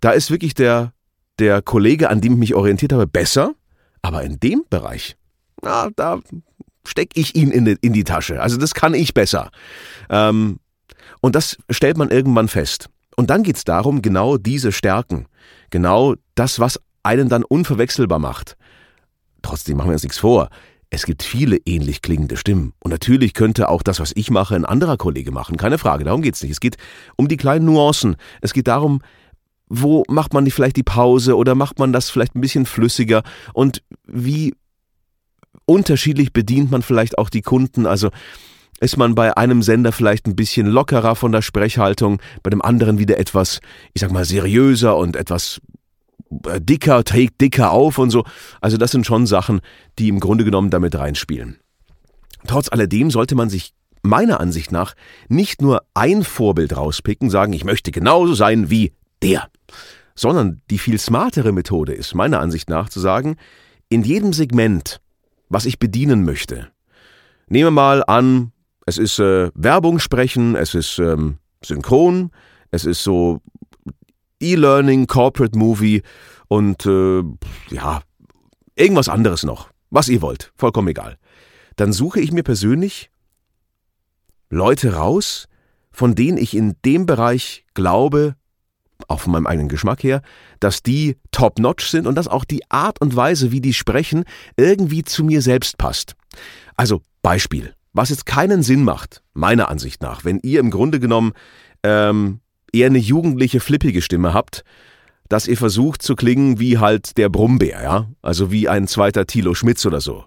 da 0.00 0.10
ist 0.10 0.30
wirklich 0.30 0.54
der, 0.54 0.92
der 1.38 1.62
Kollege, 1.62 2.10
an 2.10 2.20
dem 2.20 2.32
ich 2.34 2.38
mich 2.38 2.54
orientiert 2.54 2.92
habe, 2.92 3.06
besser, 3.06 3.54
aber 4.02 4.22
in 4.22 4.40
dem 4.40 4.64
Bereich, 4.68 5.16
na, 5.62 5.88
da 5.94 6.20
stecke 6.86 7.18
ich 7.18 7.34
ihn 7.34 7.50
in 7.50 7.64
die, 7.64 7.76
in 7.80 7.92
die 7.92 8.04
Tasche. 8.04 8.42
Also 8.42 8.56
das 8.56 8.74
kann 8.74 8.94
ich 8.94 9.14
besser. 9.14 9.50
Ähm, 10.10 10.58
und 11.20 11.34
das 11.34 11.56
stellt 11.70 11.96
man 11.96 12.10
irgendwann 12.10 12.48
fest. 12.48 12.90
Und 13.16 13.30
dann 13.30 13.42
geht 13.42 13.56
es 13.56 13.64
darum, 13.64 14.02
genau 14.02 14.36
diese 14.36 14.72
Stärken, 14.72 15.26
genau 15.70 16.14
das, 16.34 16.58
was 16.58 16.80
einen 17.02 17.28
dann 17.28 17.44
unverwechselbar 17.44 18.18
macht. 18.18 18.56
Trotzdem 19.42 19.76
machen 19.76 19.90
wir 19.90 19.94
uns 19.94 20.02
nichts 20.02 20.18
vor. 20.18 20.48
Es 20.94 21.06
gibt 21.06 21.24
viele 21.24 21.56
ähnlich 21.66 22.02
klingende 22.02 22.36
Stimmen. 22.36 22.72
Und 22.78 22.92
natürlich 22.92 23.34
könnte 23.34 23.68
auch 23.68 23.82
das, 23.82 23.98
was 23.98 24.12
ich 24.14 24.30
mache, 24.30 24.54
ein 24.54 24.64
anderer 24.64 24.96
Kollege 24.96 25.32
machen. 25.32 25.56
Keine 25.56 25.76
Frage, 25.76 26.04
darum 26.04 26.22
geht 26.22 26.36
es 26.36 26.42
nicht. 26.42 26.52
Es 26.52 26.60
geht 26.60 26.76
um 27.16 27.26
die 27.26 27.36
kleinen 27.36 27.64
Nuancen. 27.64 28.14
Es 28.40 28.52
geht 28.52 28.68
darum, 28.68 29.02
wo 29.66 30.04
macht 30.08 30.34
man 30.34 30.48
vielleicht 30.48 30.76
die 30.76 30.84
Pause 30.84 31.36
oder 31.36 31.56
macht 31.56 31.80
man 31.80 31.92
das 31.92 32.10
vielleicht 32.10 32.36
ein 32.36 32.40
bisschen 32.40 32.64
flüssiger 32.64 33.24
und 33.54 33.82
wie 34.06 34.54
unterschiedlich 35.66 36.32
bedient 36.32 36.70
man 36.70 36.82
vielleicht 36.82 37.18
auch 37.18 37.28
die 37.28 37.42
Kunden. 37.42 37.86
Also 37.86 38.10
ist 38.78 38.96
man 38.96 39.16
bei 39.16 39.36
einem 39.36 39.62
Sender 39.62 39.90
vielleicht 39.90 40.26
ein 40.26 40.36
bisschen 40.36 40.68
lockerer 40.68 41.16
von 41.16 41.32
der 41.32 41.42
Sprechhaltung, 41.42 42.20
bei 42.44 42.50
dem 42.50 42.62
anderen 42.62 42.98
wieder 42.98 43.18
etwas, 43.18 43.60
ich 43.94 44.00
sag 44.00 44.12
mal, 44.12 44.24
seriöser 44.24 44.96
und 44.96 45.16
etwas 45.16 45.60
dicker, 46.30 47.04
trägt 47.04 47.40
dicker 47.40 47.70
auf 47.70 47.98
und 47.98 48.10
so. 48.10 48.24
Also 48.60 48.76
das 48.76 48.90
sind 48.90 49.06
schon 49.06 49.26
Sachen, 49.26 49.60
die 49.98 50.08
im 50.08 50.20
Grunde 50.20 50.44
genommen 50.44 50.70
damit 50.70 50.96
reinspielen. 50.96 51.58
Trotz 52.46 52.70
alledem 52.70 53.10
sollte 53.10 53.34
man 53.34 53.48
sich 53.48 53.72
meiner 54.02 54.40
Ansicht 54.40 54.70
nach 54.70 54.94
nicht 55.28 55.62
nur 55.62 55.82
ein 55.94 56.22
Vorbild 56.24 56.76
rauspicken, 56.76 57.30
sagen, 57.30 57.52
ich 57.52 57.64
möchte 57.64 57.90
genauso 57.90 58.34
sein 58.34 58.70
wie 58.70 58.92
der, 59.22 59.48
sondern 60.14 60.60
die 60.70 60.78
viel 60.78 60.98
smartere 60.98 61.52
Methode 61.52 61.94
ist 61.94 62.14
meiner 62.14 62.40
Ansicht 62.40 62.68
nach 62.68 62.88
zu 62.88 63.00
sagen, 63.00 63.36
in 63.88 64.02
jedem 64.02 64.32
Segment, 64.32 65.00
was 65.48 65.64
ich 65.64 65.78
bedienen 65.78 66.24
möchte, 66.24 66.68
nehme 67.48 67.70
mal 67.70 68.04
an, 68.06 68.52
es 68.86 68.98
ist 68.98 69.18
äh, 69.18 69.50
Werbung 69.54 69.98
sprechen, 69.98 70.54
es 70.56 70.74
ist 70.74 70.98
ähm, 70.98 71.38
Synchron, 71.64 72.30
es 72.70 72.84
ist 72.84 73.02
so 73.02 73.40
E-Learning, 74.40 75.06
Corporate 75.06 75.58
Movie 75.58 76.02
und 76.48 76.86
äh, 76.86 77.22
ja, 77.70 78.02
irgendwas 78.76 79.08
anderes 79.08 79.44
noch. 79.44 79.70
Was 79.90 80.08
ihr 80.08 80.22
wollt, 80.22 80.52
vollkommen 80.56 80.88
egal. 80.88 81.18
Dann 81.76 81.92
suche 81.92 82.20
ich 82.20 82.32
mir 82.32 82.42
persönlich 82.42 83.10
Leute 84.50 84.94
raus, 84.94 85.48
von 85.90 86.14
denen 86.14 86.38
ich 86.38 86.56
in 86.56 86.74
dem 86.84 87.06
Bereich 87.06 87.64
glaube, 87.74 88.36
auch 89.08 89.20
von 89.20 89.32
meinem 89.32 89.46
eigenen 89.46 89.68
Geschmack 89.68 90.02
her, 90.02 90.22
dass 90.60 90.82
die 90.82 91.16
top-notch 91.30 91.88
sind 91.88 92.06
und 92.06 92.14
dass 92.14 92.28
auch 92.28 92.44
die 92.44 92.68
Art 92.70 93.00
und 93.00 93.14
Weise, 93.16 93.52
wie 93.52 93.60
die 93.60 93.74
sprechen, 93.74 94.24
irgendwie 94.56 95.04
zu 95.04 95.24
mir 95.24 95.42
selbst 95.42 95.78
passt. 95.78 96.14
Also 96.76 97.02
Beispiel, 97.22 97.74
was 97.92 98.10
jetzt 98.10 98.26
keinen 98.26 98.62
Sinn 98.62 98.84
macht, 98.84 99.22
meiner 99.32 99.68
Ansicht 99.68 100.02
nach, 100.02 100.24
wenn 100.24 100.40
ihr 100.42 100.60
im 100.60 100.70
Grunde 100.70 101.00
genommen 101.00 101.32
ähm, 101.82 102.40
eher 102.74 102.86
eine 102.86 102.98
jugendliche, 102.98 103.60
flippige 103.60 104.02
Stimme 104.02 104.34
habt, 104.34 104.64
dass 105.28 105.48
ihr 105.48 105.56
versucht 105.56 106.02
zu 106.02 106.16
klingen 106.16 106.60
wie 106.60 106.78
halt 106.78 107.16
der 107.16 107.28
Brummbär, 107.28 107.82
ja? 107.82 108.10
Also 108.20 108.50
wie 108.50 108.68
ein 108.68 108.86
zweiter 108.86 109.26
Thilo 109.26 109.54
Schmitz 109.54 109.84
oder 109.86 110.00
so. 110.00 110.24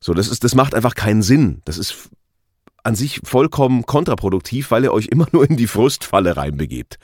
So, 0.00 0.12
das 0.12 0.28
ist, 0.28 0.44
das 0.44 0.54
macht 0.54 0.74
einfach 0.74 0.94
keinen 0.94 1.22
Sinn. 1.22 1.62
Das 1.64 1.78
ist 1.78 2.10
an 2.82 2.94
sich 2.94 3.20
vollkommen 3.24 3.86
kontraproduktiv, 3.86 4.70
weil 4.70 4.84
ihr 4.84 4.92
euch 4.92 5.06
immer 5.06 5.26
nur 5.32 5.48
in 5.48 5.56
die 5.56 5.66
Frustfalle 5.66 6.36
reinbegebt. 6.36 6.98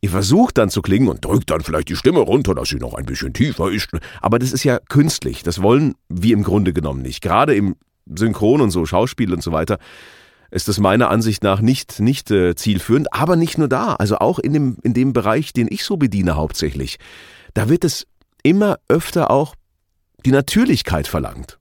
Ihr 0.00 0.10
versucht 0.10 0.58
dann 0.58 0.70
zu 0.70 0.80
klingen 0.80 1.08
und 1.08 1.24
drückt 1.24 1.50
dann 1.50 1.60
vielleicht 1.60 1.88
die 1.88 1.96
Stimme 1.96 2.20
runter, 2.20 2.54
dass 2.54 2.68
sie 2.68 2.76
noch 2.76 2.94
ein 2.94 3.04
bisschen 3.04 3.32
tiefer 3.32 3.70
ist. 3.70 3.88
Aber 4.22 4.38
das 4.38 4.52
ist 4.52 4.62
ja 4.62 4.78
künstlich. 4.78 5.42
Das 5.42 5.60
wollen 5.60 5.96
wir 6.08 6.34
im 6.34 6.44
Grunde 6.44 6.72
genommen 6.72 7.02
nicht. 7.02 7.20
Gerade 7.20 7.54
im 7.54 7.74
Synchron 8.06 8.60
und 8.60 8.70
so, 8.70 8.86
Schauspiel 8.86 9.34
und 9.34 9.42
so 9.42 9.52
weiter, 9.52 9.78
ist 10.50 10.68
das 10.68 10.78
meiner 10.78 11.10
Ansicht 11.10 11.42
nach 11.42 11.60
nicht, 11.60 12.00
nicht 12.00 12.30
äh, 12.30 12.54
zielführend. 12.54 13.12
Aber 13.12 13.36
nicht 13.36 13.58
nur 13.58 13.68
da. 13.68 13.94
Also 13.94 14.18
auch 14.18 14.38
in 14.38 14.52
dem, 14.52 14.78
in 14.82 14.94
dem 14.94 15.12
Bereich, 15.12 15.52
den 15.52 15.68
ich 15.70 15.84
so 15.84 15.96
bediene 15.96 16.36
hauptsächlich. 16.36 16.98
Da 17.54 17.68
wird 17.68 17.84
es 17.84 18.06
immer 18.42 18.78
öfter 18.88 19.30
auch 19.30 19.54
die 20.24 20.32
Natürlichkeit 20.32 21.06
verlangt. 21.06 21.58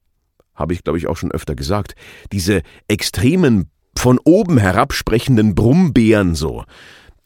Habe 0.55 0.73
ich, 0.73 0.83
glaube 0.83 0.97
ich, 0.97 1.07
auch 1.07 1.17
schon 1.17 1.31
öfter 1.31 1.55
gesagt. 1.55 1.95
Diese 2.31 2.61
extremen, 2.87 3.69
von 3.97 4.19
oben 4.23 4.59
herabsprechenden 4.59 5.55
Brummbären 5.55 6.35
so 6.35 6.65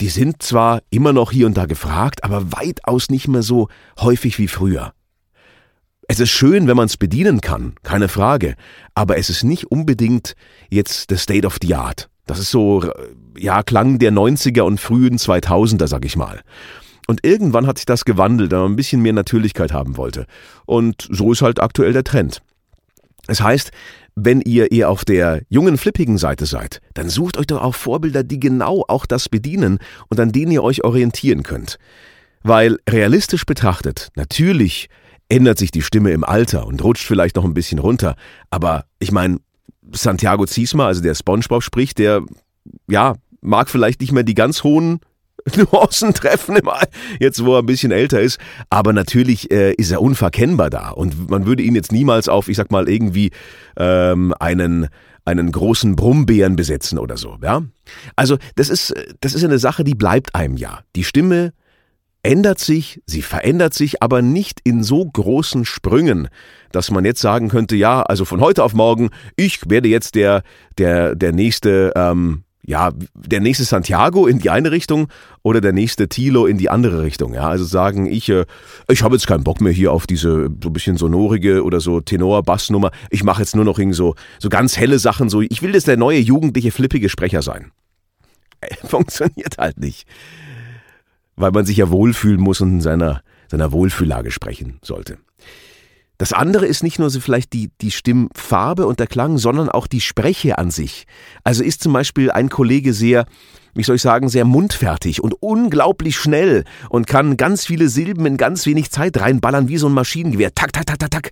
die 0.02 0.10
sind 0.10 0.42
zwar 0.42 0.82
immer 0.90 1.14
noch 1.14 1.32
hier 1.32 1.46
und 1.46 1.56
da 1.56 1.68
gefragt, 1.68 2.24
aber 2.24 2.52
weitaus 2.52 3.10
nicht 3.10 3.28
mehr 3.28 3.44
so 3.44 3.70
häufig 4.00 4.40
wie 4.40 4.48
früher. 4.48 4.94
Es 6.12 6.20
ist 6.20 6.32
schön, 6.32 6.68
wenn 6.68 6.76
man 6.76 6.88
es 6.88 6.98
bedienen 6.98 7.40
kann, 7.40 7.76
keine 7.84 8.10
Frage, 8.10 8.56
aber 8.96 9.18
es 9.18 9.30
ist 9.30 9.46
nicht 9.46 9.72
unbedingt 9.72 10.36
jetzt 10.70 11.06
the 11.10 11.16
state 11.16 11.48
of 11.48 11.56
the 11.62 11.74
art. 11.74 12.10
Das 12.26 12.38
ist 12.38 12.52
so, 12.52 12.84
ja, 13.38 13.64
Klang 13.64 13.98
der 13.98 14.12
90er 14.12 14.64
und 14.64 14.82
frühen 14.82 15.18
2000er, 15.18 15.88
sag 15.88 16.04
ich 16.04 16.18
mal. 16.18 16.42
Und 17.08 17.24
irgendwann 17.24 17.66
hat 17.66 17.78
sich 17.78 17.86
das 17.86 18.04
gewandelt, 18.04 18.52
da 18.52 18.60
man 18.60 18.74
ein 18.74 18.76
bisschen 18.76 19.02
mehr 19.02 19.14
Natürlichkeit 19.14 19.72
haben 19.72 19.96
wollte. 19.96 20.26
Und 20.66 21.08
so 21.10 21.32
ist 21.32 21.44
halt 21.44 21.62
aktuell 21.62 21.94
der 21.94 22.04
Trend. 22.04 22.42
Es 23.28 23.40
heißt, 23.40 23.72
wenn 24.14 24.42
ihr 24.42 24.74
eher 24.74 24.90
auf 24.90 25.06
der 25.06 25.44
jungen, 25.48 25.78
flippigen 25.78 26.18
Seite 26.18 26.46
seid, 26.46 26.82
dann 26.94 27.08
sucht 27.08 27.38
euch 27.38 27.48
doch 27.48 27.62
auch 27.62 27.76
Vorbilder, 27.76 28.26
die 28.26 28.42
genau 28.42 28.84
auch 28.90 29.06
das 29.06 29.30
bedienen 29.30 29.80
und 30.10 30.20
an 30.20 30.34
denen 30.34 30.52
ihr 30.52 30.62
euch 30.62 30.84
orientieren 30.84 31.44
könnt. 31.44 31.80
Weil 32.44 32.80
realistisch 32.90 33.46
betrachtet, 33.46 34.10
natürlich 34.16 34.90
ändert 35.32 35.58
sich 35.58 35.72
die 35.72 35.82
Stimme 35.82 36.12
im 36.12 36.24
Alter 36.24 36.68
und 36.68 36.84
rutscht 36.84 37.06
vielleicht 37.06 37.38
noch 37.38 37.46
ein 37.46 37.54
bisschen 37.54 37.80
runter, 37.80 38.16
aber 38.50 38.86
ich 39.00 39.12
meine, 39.12 39.40
Santiago 39.94 40.46
Ziesma, 40.46 40.88
also 40.88 41.02
der 41.02 41.16
SpongeBob 41.16 41.64
spricht, 41.64 42.00
der, 42.00 42.22
ja, 42.90 43.16
mag 43.42 43.70
vielleicht 43.70 44.02
nicht 44.02 44.12
mehr 44.12 44.24
die 44.24 44.36
ganz 44.36 44.64
hohen 44.64 45.00
Nuancen 45.56 46.14
treffen, 46.14 46.60
jetzt 47.20 47.44
wo 47.44 47.56
er 47.56 47.60
ein 47.60 47.66
bisschen 47.66 47.92
älter 47.92 48.22
ist. 48.22 48.40
Aber 48.70 48.94
natürlich 48.94 49.52
äh, 49.52 49.74
ist 49.74 49.92
er 49.92 50.02
unverkennbar 50.02 50.70
da. 50.70 50.90
Und 50.90 51.30
man 51.30 51.46
würde 51.46 51.64
ihn 51.64 51.76
jetzt 51.76 51.92
niemals 51.92 52.30
auf, 52.30 52.48
ich 52.48 52.58
sag 52.58 52.72
mal, 52.72 52.88
irgendwie 52.88 53.32
ähm, 53.78 54.34
einen 54.40 54.88
einen 55.24 55.52
großen 55.52 55.96
Brummbären 55.96 56.56
besetzen 56.56 56.98
oder 56.98 57.16
so, 57.16 57.38
ja? 57.44 57.62
Also, 58.16 58.38
das 58.56 58.70
ist 58.70 58.94
das 59.22 59.36
ist 59.36 59.44
eine 59.44 59.60
Sache, 59.60 59.84
die 59.84 59.94
bleibt 59.94 60.34
einem 60.34 60.58
ja. 60.58 60.80
Die 60.96 61.04
Stimme 61.04 61.54
ändert 62.24 62.60
sich, 62.60 63.02
sie 63.06 63.22
verändert 63.22 63.74
sich, 63.74 64.02
aber 64.02 64.22
nicht 64.22 64.60
in 64.64 64.84
so 64.84 65.06
großen 65.06 65.66
Sprüngen, 65.66 66.30
dass 66.72 66.92
man 66.92 67.06
jetzt 67.06 67.22
sagen 67.22 67.50
könnte, 67.50 67.76
ja, 67.76 68.02
also 68.02 68.26
von 68.26 68.42
heute 68.42 68.64
auf 68.64 68.74
morgen, 68.74 69.10
ich 69.36 69.70
werde 69.70 69.90
jetzt 69.90 70.16
der 70.16 70.44
der 70.78 71.16
der 71.16 71.32
nächste 71.32 71.94
ähm, 71.96 72.44
ja, 72.64 72.92
der 73.16 73.40
nächste 73.40 73.64
Santiago 73.64 74.28
in 74.28 74.40
die 74.40 74.50
eine 74.50 74.72
Richtung 74.72 75.08
oder 75.42 75.62
der 75.62 75.74
nächste 75.74 76.08
Tilo 76.08 76.46
in 76.46 76.58
die 76.58 76.70
andere 76.70 77.02
Richtung. 77.02 77.34
Ja, 77.34 77.50
also 77.50 77.66
sagen, 77.66 78.06
ich, 78.06 78.30
äh, 78.30 78.46
ich 78.88 79.02
habe 79.02 79.16
jetzt 79.16 79.26
keinen 79.26 79.44
Bock 79.44 79.62
mehr 79.62 79.74
hier 79.74 79.92
auf 79.92 80.06
diese 80.06 80.50
so 80.62 80.70
ein 80.70 80.74
bisschen 80.74 80.96
sonorige 80.96 81.64
oder 81.64 81.80
so 81.80 82.02
Tenor-Bassnummer. 82.02 82.92
Ich 83.10 83.24
mache 83.24 83.42
jetzt 83.42 83.56
nur 83.56 83.66
noch 83.66 83.80
so, 83.92 84.16
so 84.40 84.50
ganz 84.50 84.78
helle 84.78 85.00
Sachen. 85.00 85.30
So, 85.30 85.42
ich 85.42 85.62
will 85.62 85.74
jetzt 85.74 85.88
der 85.88 85.98
neue 85.98 86.20
jugendliche 86.20 86.72
flippige 86.72 87.10
Sprecher 87.10 87.42
sein. 87.42 87.72
Funktioniert 88.86 89.58
halt 89.58 89.80
nicht. 89.80 90.06
Weil 91.42 91.52
man 91.52 91.66
sich 91.66 91.78
ja 91.78 91.90
wohlfühlen 91.90 92.40
muss 92.40 92.62
und 92.62 92.70
in 92.70 92.82
seiner, 92.82 93.24
seiner 93.50 93.72
Wohlfühllage 93.72 94.30
sprechen 94.30 94.78
sollte. 94.84 95.18
Das 96.20 96.34
andere 96.34 96.68
ist 96.68 96.84
nicht 96.84 97.00
nur 97.00 97.10
so 97.10 97.20
vielleicht 97.20 97.52
die, 97.52 97.72
die 97.82 97.90
Stimmfarbe 97.90 98.86
und 98.86 99.00
der 99.00 99.08
Klang, 99.08 99.40
sondern 99.40 99.70
auch 99.70 99.88
die 99.88 100.02
Spreche 100.02 100.60
an 100.60 100.70
sich. 100.70 101.06
Also 101.44 101.64
ist 101.64 101.82
zum 101.82 101.94
Beispiel 101.94 102.30
ein 102.30 102.50
Kollege 102.50 102.94
sehr, 102.94 103.26
wie 103.74 103.82
soll 103.82 103.96
ich 103.96 104.04
sagen, 104.04 104.30
sehr 104.30 104.46
mundfertig 104.46 105.24
und 105.24 105.34
unglaublich 105.40 106.16
schnell 106.18 106.64
und 106.90 107.08
kann 107.08 107.38
ganz 107.38 107.66
viele 107.66 107.90
Silben 107.90 108.28
in 108.28 108.38
ganz 108.38 108.68
wenig 108.68 108.92
Zeit 108.92 109.20
reinballern, 109.20 109.68
wie 109.68 109.78
so 109.78 109.90
ein 109.90 109.94
Maschinengewehr. 109.94 110.54
Tak, 110.54 110.74
tak, 110.74 110.86
tak, 110.86 111.00
tak, 111.00 111.10
tak. 111.10 111.32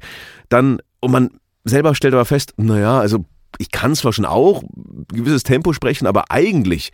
Dann, 0.50 0.80
und 1.02 1.12
man 1.12 1.30
selber 1.66 1.94
stellt 1.94 2.16
aber 2.16 2.26
fest, 2.26 2.54
naja, 2.58 3.00
also 3.00 3.26
ich 3.60 3.70
kann 3.70 3.94
zwar 3.94 4.12
schon 4.12 4.26
auch 4.26 4.64
ein 4.64 5.06
gewisses 5.14 5.44
Tempo 5.44 5.72
sprechen, 5.72 6.08
aber 6.08 6.32
eigentlich 6.32 6.90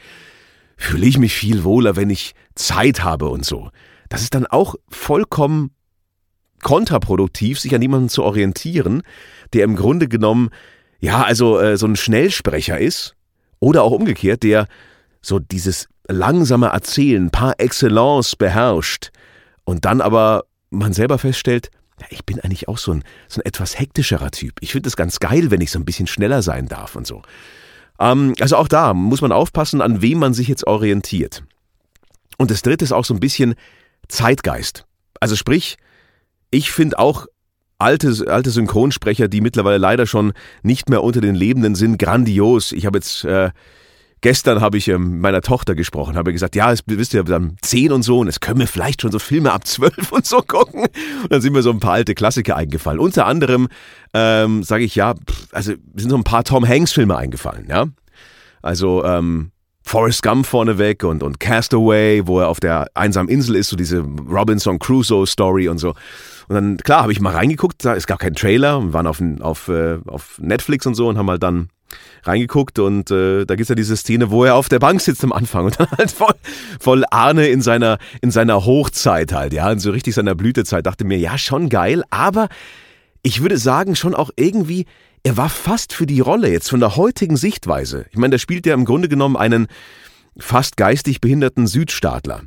fühle 0.78 1.06
ich 1.06 1.18
mich 1.18 1.34
viel 1.34 1.64
wohler, 1.64 1.96
wenn 1.96 2.10
ich 2.10 2.34
Zeit 2.56 3.04
habe 3.04 3.30
und 3.30 3.46
so. 3.46 3.70
Das 4.10 4.22
ist 4.22 4.36
dann 4.36 4.46
auch 4.46 4.76
vollkommen 4.90 5.72
kontraproduktiv, 6.62 7.60
sich 7.60 7.76
an 7.76 7.82
jemanden 7.82 8.10
zu 8.10 8.24
orientieren, 8.24 9.04
der 9.54 9.64
im 9.64 9.76
Grunde 9.76 10.08
genommen, 10.08 10.50
ja, 11.00 11.24
also 11.24 11.60
äh, 11.60 11.78
so 11.78 11.86
ein 11.86 11.96
Schnellsprecher 11.96 12.80
ist 12.80 13.16
oder 13.60 13.84
auch 13.84 13.92
umgekehrt, 13.92 14.44
der 14.44 14.68
so 15.22 15.40
dieses 15.40 15.88
langsame 16.08 16.68
Erzählen 16.68 17.30
par 17.30 17.60
excellence 17.60 18.36
beherrscht 18.36 19.12
und 19.64 19.86
dann 19.86 20.02
aber 20.02 20.46
man 20.70 20.94
selber 20.94 21.18
feststellt, 21.18 21.70
ja, 22.00 22.08
ich 22.10 22.26
bin 22.26 22.40
eigentlich 22.40 22.68
auch 22.68 22.78
so 22.78 22.92
ein, 22.92 23.04
so 23.28 23.40
ein 23.40 23.46
etwas 23.46 23.80
hektischerer 23.80 24.32
Typ. 24.32 24.54
Ich 24.60 24.72
finde 24.72 24.88
es 24.88 24.96
ganz 24.96 25.20
geil, 25.20 25.52
wenn 25.52 25.62
ich 25.62 25.72
so 25.72 25.80
ein 25.80 25.86
bisschen 25.86 26.08
schneller 26.08 26.42
sein 26.42 26.68
darf 26.68 26.96
und 26.96 27.08
so. 27.08 27.22
Ähm, 28.00 28.34
also 28.40 28.58
auch 28.58 28.68
da 28.68 28.94
muss 28.94 29.22
man 29.22 29.32
aufpassen, 29.32 29.82
an 29.82 30.02
wem 30.02 30.20
man 30.20 30.34
sich 30.34 30.48
jetzt 30.48 30.68
orientiert. 30.68 31.44
Und 32.38 32.52
das 32.52 32.62
dritte 32.62 32.84
ist 32.84 32.92
auch 32.92 33.06
so 33.06 33.14
ein 33.14 33.20
bisschen 33.20 33.56
Zeitgeist. 34.08 34.86
Also 35.20 35.36
sprich, 35.36 35.78
ich 36.52 36.72
finde 36.72 37.00
auch 37.00 37.28
alte, 37.78 38.14
alte 38.28 38.50
Synchronsprecher, 38.50 39.28
die 39.28 39.42
mittlerweile 39.42 39.78
leider 39.78 40.06
schon 40.06 40.34
nicht 40.64 40.90
mehr 40.90 41.04
unter 41.04 41.22
den 41.22 41.36
Lebenden 41.36 41.76
sind, 41.76 41.98
grandios. 41.98 42.72
Ich 42.72 42.86
habe 42.86 42.98
jetzt 42.98 43.24
äh, 43.26 43.52
gestern 44.26 44.60
habe 44.60 44.80
ich 44.80 44.88
ähm, 44.88 45.20
meiner 45.20 45.42
Tochter 45.42 45.76
gesprochen, 45.76 46.18
habe 46.18 46.34
gesagt, 46.34 46.56
ja, 46.56 46.72
es 46.72 46.82
wisst 46.88 47.14
ihr, 47.14 47.24
dann 47.24 47.58
zehn 47.62 47.92
und 47.92 48.02
so 48.02 48.18
und 48.18 48.28
es 48.28 48.40
können 48.40 48.60
wir 48.60 48.66
vielleicht 48.66 49.04
schon 49.04 49.12
so 49.12 49.20
Filme 49.20 49.52
ab 49.52 49.68
zwölf 49.68 50.12
und 50.12 50.26
so 50.26 50.40
gucken. 50.40 50.86
Und 51.22 51.32
dann 51.32 51.42
sind 51.42 51.54
mir 51.54 51.62
so 51.62 51.70
ein 51.70 51.80
paar 51.80 51.94
alte 51.94 52.16
Klassiker 52.16 52.56
eingefallen. 52.56 53.00
Unter 53.00 53.28
anderem 53.28 53.68
ähm, 54.16 54.64
sage 54.64 54.84
ich 54.84 54.96
ja, 54.96 55.14
also 55.52 55.74
sind 55.96 56.10
so 56.10 56.18
ein 56.18 56.24
paar 56.24 56.44
Tom 56.44 56.68
Hanks 56.68 56.92
Filme 56.92 57.16
eingefallen, 57.16 57.68
ja. 57.70 57.86
Also 58.64 59.06
ähm, 59.06 59.52
Forrest 59.84 60.24
Gump 60.24 60.48
vorneweg 60.48 61.04
und, 61.04 61.22
und 61.22 61.40
Castaway, 61.40 62.26
wo 62.26 62.40
er 62.40 62.48
auf 62.48 62.60
der 62.60 62.88
einsamen 62.96 63.30
Insel 63.30 63.56
ist, 63.56 63.70
so 63.70 63.76
diese 63.76 64.00
Robinson 64.00 64.80
Crusoe 64.80 65.28
Story 65.28 65.70
und 65.70 65.78
so. 65.78 65.90
Und 66.48 66.56
dann, 66.56 66.78
klar, 66.78 67.04
habe 67.04 67.12
ich 67.12 67.22
mal 67.22 67.36
reingeguckt, 67.36 67.86
es 67.86 68.08
gab 68.08 68.18
keinen 68.18 68.36
Trailer, 68.36 68.82
wir 68.82 68.94
waren 68.94 69.06
auf, 69.06 69.22
auf, 69.42 69.68
äh, 69.68 70.00
auf 70.08 70.40
Netflix 70.42 70.88
und 70.88 70.96
so 70.96 71.10
und 71.10 71.20
haben 71.20 71.30
halt 71.30 71.44
dann 71.44 71.70
reingeguckt 72.24 72.80
und 72.80 73.12
äh, 73.12 73.46
da 73.46 73.56
gibt's 73.56 73.70
ja 73.70 73.76
diese 73.76 73.98
Szene, 73.98 74.32
wo 74.32 74.44
er 74.44 74.56
auf 74.56 74.70
der 74.70 74.80
Bank 74.80 75.02
sitzt 75.02 75.24
am 75.24 75.32
Anfang 75.32 75.66
und 75.66 75.80
dann 75.80 75.90
halt 75.98 76.12
voll, 76.12 76.34
voll 76.80 77.04
Arne 77.10 77.48
in 77.48 77.62
seiner, 77.62 77.98
in 78.22 78.32
seiner 78.32 78.66
Hochzeit 78.66 79.32
halt, 79.32 79.54
ja, 79.54 79.72
in 79.72 79.80
so 79.80 79.92
richtig 79.92 80.16
seiner 80.16 80.36
Blütezeit, 80.36 80.86
dachte 80.86 81.06
mir, 81.06 81.18
ja, 81.18 81.38
schon 81.38 81.70
geil, 81.70 82.04
aber 82.10 82.50
ich 83.22 83.42
würde 83.42 83.58
sagen, 83.58 83.96
schon 83.96 84.14
auch 84.14 84.30
irgendwie, 84.36 84.86
er 85.24 85.38
war 85.38 85.50
fast 85.50 85.94
für 85.94 86.06
die 86.06 86.20
Rolle 86.20 86.52
jetzt 86.52 86.70
von 86.70 86.80
der 86.80 86.96
heutigen 86.96 87.38
Sichtweise. 87.38 88.06
Ich 88.12 88.18
meine, 88.18 88.32
der 88.32 88.38
spielt 88.38 88.66
ja 88.68 88.76
im 88.76 88.86
Grunde 88.86 89.10
genommen 89.10 89.36
einen 89.36 89.68
fast 90.38 90.78
geistig 90.78 91.22
behinderten 91.22 91.66
Südstaatler. 91.66 92.44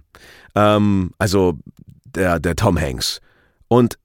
Ähm, 0.55 1.11
also 1.19 1.59
der, 2.05 2.39
der 2.39 2.55
Tom 2.55 2.79
Hanks. 2.79 3.21
Und 3.67 3.99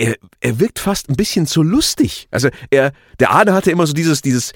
er, 0.00 0.16
er 0.40 0.58
wirkt 0.58 0.78
fast 0.78 1.10
ein 1.10 1.16
bisschen 1.16 1.46
zu 1.46 1.62
lustig. 1.62 2.26
Also 2.30 2.48
er, 2.70 2.92
der 3.18 3.32
Arne 3.32 3.52
hatte 3.52 3.70
immer 3.70 3.86
so 3.86 3.92
dieses, 3.92 4.22
dieses, 4.22 4.52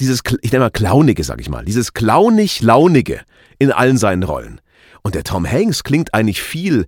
dieses, 0.00 0.22
ich 0.42 0.50
nenne 0.50 0.64
mal 0.64 0.70
Clownige, 0.70 1.22
sag 1.22 1.40
ich 1.40 1.48
mal, 1.48 1.64
dieses 1.64 1.92
clownig-launige 1.94 3.20
in 3.60 3.70
allen 3.70 3.96
seinen 3.96 4.24
Rollen. 4.24 4.60
Und 5.02 5.14
der 5.14 5.22
Tom 5.22 5.48
Hanks 5.48 5.84
klingt 5.84 6.14
eigentlich 6.14 6.42
viel 6.42 6.86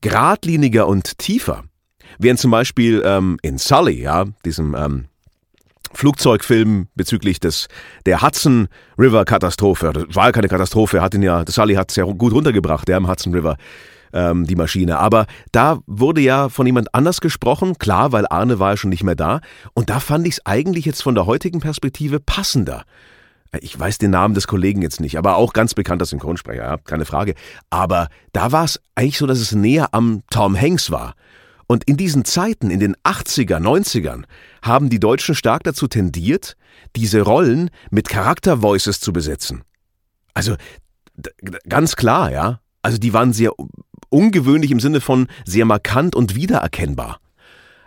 geradliniger 0.00 0.86
und 0.86 1.18
tiefer. 1.18 1.64
Während 2.18 2.40
zum 2.40 2.50
Beispiel 2.50 3.02
ähm, 3.04 3.38
in 3.42 3.58
Sully, 3.58 4.00
ja, 4.00 4.24
diesem 4.46 4.74
ähm, 4.74 5.04
Flugzeugfilm 5.92 6.88
bezüglich 6.94 7.38
des 7.38 7.68
der 8.06 8.22
Hudson 8.22 8.68
River 8.98 9.26
Katastrophe. 9.26 9.92
Das 9.92 10.14
war 10.14 10.26
ja 10.26 10.32
keine 10.32 10.48
Katastrophe, 10.48 11.02
hat 11.02 11.12
ihn 11.12 11.22
ja, 11.22 11.44
Sully 11.46 11.74
hat 11.74 11.90
es 11.90 11.96
ja 11.96 12.04
gut 12.04 12.32
runtergebracht, 12.32 12.88
der 12.88 12.96
im 12.96 13.08
Hudson 13.08 13.34
River 13.34 13.58
ähm, 14.16 14.46
die 14.46 14.56
Maschine. 14.56 14.98
Aber 14.98 15.26
da 15.52 15.78
wurde 15.86 16.22
ja 16.22 16.48
von 16.48 16.66
jemand 16.66 16.94
anders 16.94 17.20
gesprochen, 17.20 17.78
klar, 17.78 18.12
weil 18.12 18.26
Arne 18.28 18.58
war 18.58 18.70
ja 18.70 18.76
schon 18.76 18.90
nicht 18.90 19.04
mehr 19.04 19.14
da. 19.14 19.40
Und 19.74 19.90
da 19.90 20.00
fand 20.00 20.26
ich 20.26 20.34
es 20.34 20.46
eigentlich 20.46 20.86
jetzt 20.86 21.02
von 21.02 21.14
der 21.14 21.26
heutigen 21.26 21.60
Perspektive 21.60 22.18
passender. 22.18 22.84
Ich 23.60 23.78
weiß 23.78 23.98
den 23.98 24.10
Namen 24.10 24.34
des 24.34 24.48
Kollegen 24.48 24.82
jetzt 24.82 25.00
nicht, 25.00 25.18
aber 25.18 25.36
auch 25.36 25.52
ganz 25.52 25.74
bekannter 25.74 26.06
Synchronsprecher, 26.06 26.62
ja, 26.62 26.76
keine 26.78 27.04
Frage. 27.04 27.34
Aber 27.70 28.08
da 28.32 28.52
war 28.52 28.64
es 28.64 28.80
eigentlich 28.94 29.18
so, 29.18 29.26
dass 29.26 29.38
es 29.38 29.52
näher 29.52 29.88
am 29.92 30.22
Tom 30.30 30.58
Hanks 30.58 30.90
war. 30.90 31.14
Und 31.66 31.84
in 31.84 31.96
diesen 31.96 32.24
Zeiten, 32.24 32.70
in 32.70 32.80
den 32.80 32.96
80er, 33.04 33.58
90ern, 33.58 34.24
haben 34.62 34.88
die 34.88 35.00
Deutschen 35.00 35.34
stark 35.34 35.64
dazu 35.64 35.88
tendiert, 35.88 36.56
diese 36.94 37.22
Rollen 37.22 37.70
mit 37.90 38.08
Charaktervoices 38.08 39.00
zu 39.00 39.12
besetzen. 39.12 39.62
Also 40.34 40.56
ganz 41.68 41.96
klar, 41.96 42.30
ja. 42.30 42.60
Also 42.82 42.98
die 42.98 43.12
waren 43.12 43.32
sehr 43.32 43.50
ungewöhnlich 44.08 44.70
im 44.70 44.80
Sinne 44.80 45.00
von 45.00 45.26
sehr 45.44 45.64
markant 45.64 46.14
und 46.14 46.34
wiedererkennbar. 46.34 47.18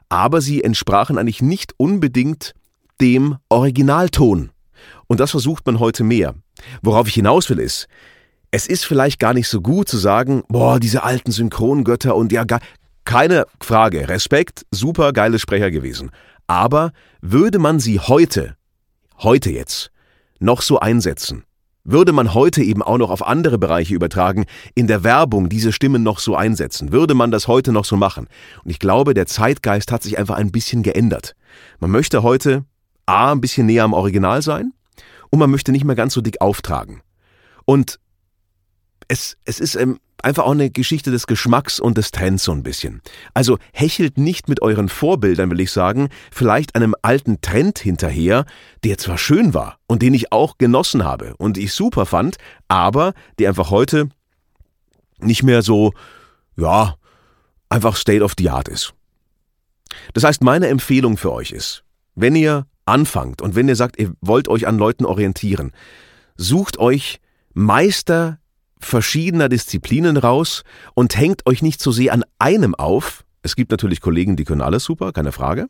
Aber 0.09 0.41
sie 0.41 0.63
entsprachen 0.63 1.17
eigentlich 1.17 1.41
nicht 1.41 1.73
unbedingt 1.77 2.53
dem 2.99 3.37
Originalton. 3.49 4.51
Und 5.07 5.19
das 5.19 5.31
versucht 5.31 5.65
man 5.65 5.79
heute 5.79 6.03
mehr. 6.03 6.35
Worauf 6.81 7.07
ich 7.07 7.13
hinaus 7.13 7.49
will 7.49 7.59
ist, 7.59 7.87
es 8.51 8.67
ist 8.67 8.85
vielleicht 8.85 9.19
gar 9.19 9.33
nicht 9.33 9.47
so 9.47 9.61
gut 9.61 9.87
zu 9.87 9.97
sagen, 9.97 10.43
boah, 10.47 10.79
diese 10.79 11.03
alten 11.03 11.31
Synchrongötter 11.31 12.15
und 12.15 12.31
ja, 12.31 12.45
keine 13.05 13.45
Frage, 13.61 14.09
Respekt, 14.09 14.65
super 14.71 15.13
geile 15.13 15.39
Sprecher 15.39 15.71
gewesen. 15.71 16.11
Aber 16.47 16.91
würde 17.21 17.59
man 17.59 17.79
sie 17.79 17.99
heute, 17.99 18.55
heute 19.19 19.51
jetzt, 19.51 19.91
noch 20.39 20.61
so 20.61 20.79
einsetzen, 20.79 21.43
würde 21.91 22.11
man 22.11 22.33
heute 22.33 22.63
eben 22.63 22.81
auch 22.81 22.97
noch 22.97 23.09
auf 23.09 23.25
andere 23.25 23.57
Bereiche 23.57 23.93
übertragen, 23.93 24.45
in 24.75 24.87
der 24.87 25.03
Werbung 25.03 25.49
diese 25.49 25.71
Stimmen 25.71 26.03
noch 26.03 26.19
so 26.19 26.35
einsetzen, 26.35 26.91
würde 26.91 27.13
man 27.13 27.31
das 27.31 27.47
heute 27.47 27.71
noch 27.71 27.85
so 27.85 27.97
machen. 27.97 28.27
Und 28.63 28.71
ich 28.71 28.79
glaube, 28.79 29.13
der 29.13 29.25
Zeitgeist 29.25 29.91
hat 29.91 30.03
sich 30.03 30.17
einfach 30.17 30.35
ein 30.35 30.51
bisschen 30.51 30.83
geändert. 30.83 31.35
Man 31.79 31.91
möchte 31.91 32.23
heute 32.23 32.65
A, 33.05 33.31
ein 33.31 33.41
bisschen 33.41 33.65
näher 33.65 33.83
am 33.83 33.93
Original 33.93 34.41
sein 34.41 34.73
und 35.29 35.39
man 35.39 35.49
möchte 35.49 35.71
nicht 35.71 35.85
mehr 35.85 35.95
ganz 35.95 36.13
so 36.13 36.21
dick 36.21 36.41
auftragen. 36.41 37.01
Und 37.65 37.99
es, 39.09 39.37
es 39.43 39.59
ist 39.59 39.75
ähm, 39.75 39.99
einfach 40.21 40.45
auch 40.45 40.51
eine 40.51 40.69
Geschichte 40.69 41.11
des 41.11 41.27
Geschmacks 41.27 41.79
und 41.79 41.97
des 41.97 42.11
Trends 42.11 42.43
so 42.43 42.51
ein 42.51 42.63
bisschen. 42.63 43.01
Also 43.33 43.57
hechelt 43.73 44.17
nicht 44.17 44.47
mit 44.47 44.61
euren 44.61 44.87
Vorbildern, 44.87 45.49
will 45.51 45.59
ich 45.59 45.71
sagen, 45.71 46.09
vielleicht 46.31 46.75
einem 46.75 46.95
alten 47.01 47.41
Trend 47.41 47.79
hinterher, 47.79 48.45
der 48.83 48.97
zwar 48.97 49.17
schön 49.17 49.53
war 49.53 49.79
und 49.87 50.01
den 50.01 50.13
ich 50.13 50.31
auch 50.31 50.57
genossen 50.57 51.03
habe 51.03 51.35
und 51.37 51.57
ich 51.57 51.73
super 51.73 52.05
fand, 52.05 52.37
aber 52.67 53.13
der 53.39 53.49
einfach 53.49 53.71
heute 53.71 54.09
nicht 55.19 55.43
mehr 55.43 55.63
so, 55.63 55.93
ja, 56.55 56.95
einfach 57.67 57.95
State 57.95 58.23
of 58.23 58.33
the 58.37 58.49
Art 58.49 58.67
ist. 58.67 58.93
Das 60.13 60.23
heißt, 60.23 60.43
meine 60.43 60.67
Empfehlung 60.67 61.17
für 61.17 61.33
euch 61.33 61.51
ist, 61.51 61.83
wenn 62.13 62.35
ihr 62.35 62.67
anfangt 62.85 63.41
und 63.41 63.55
wenn 63.55 63.67
ihr 63.67 63.75
sagt, 63.75 63.99
ihr 63.99 64.13
wollt 64.21 64.47
euch 64.47 64.67
an 64.67 64.77
Leuten 64.77 65.05
orientieren, 65.05 65.71
sucht 66.37 66.77
euch 66.77 67.19
Meister 67.53 68.39
verschiedener 68.79 69.49
Disziplinen 69.49 70.17
raus 70.17 70.63
und 70.93 71.17
hängt 71.17 71.45
euch 71.45 71.61
nicht 71.61 71.81
so 71.81 71.91
sehr 71.91 72.13
an 72.13 72.23
einem 72.39 72.75
auf. 72.75 73.25
Es 73.41 73.55
gibt 73.55 73.71
natürlich 73.71 74.01
Kollegen, 74.01 74.35
die 74.35 74.45
können 74.45 74.61
alles 74.61 74.83
super, 74.83 75.11
keine 75.11 75.31
Frage. 75.31 75.67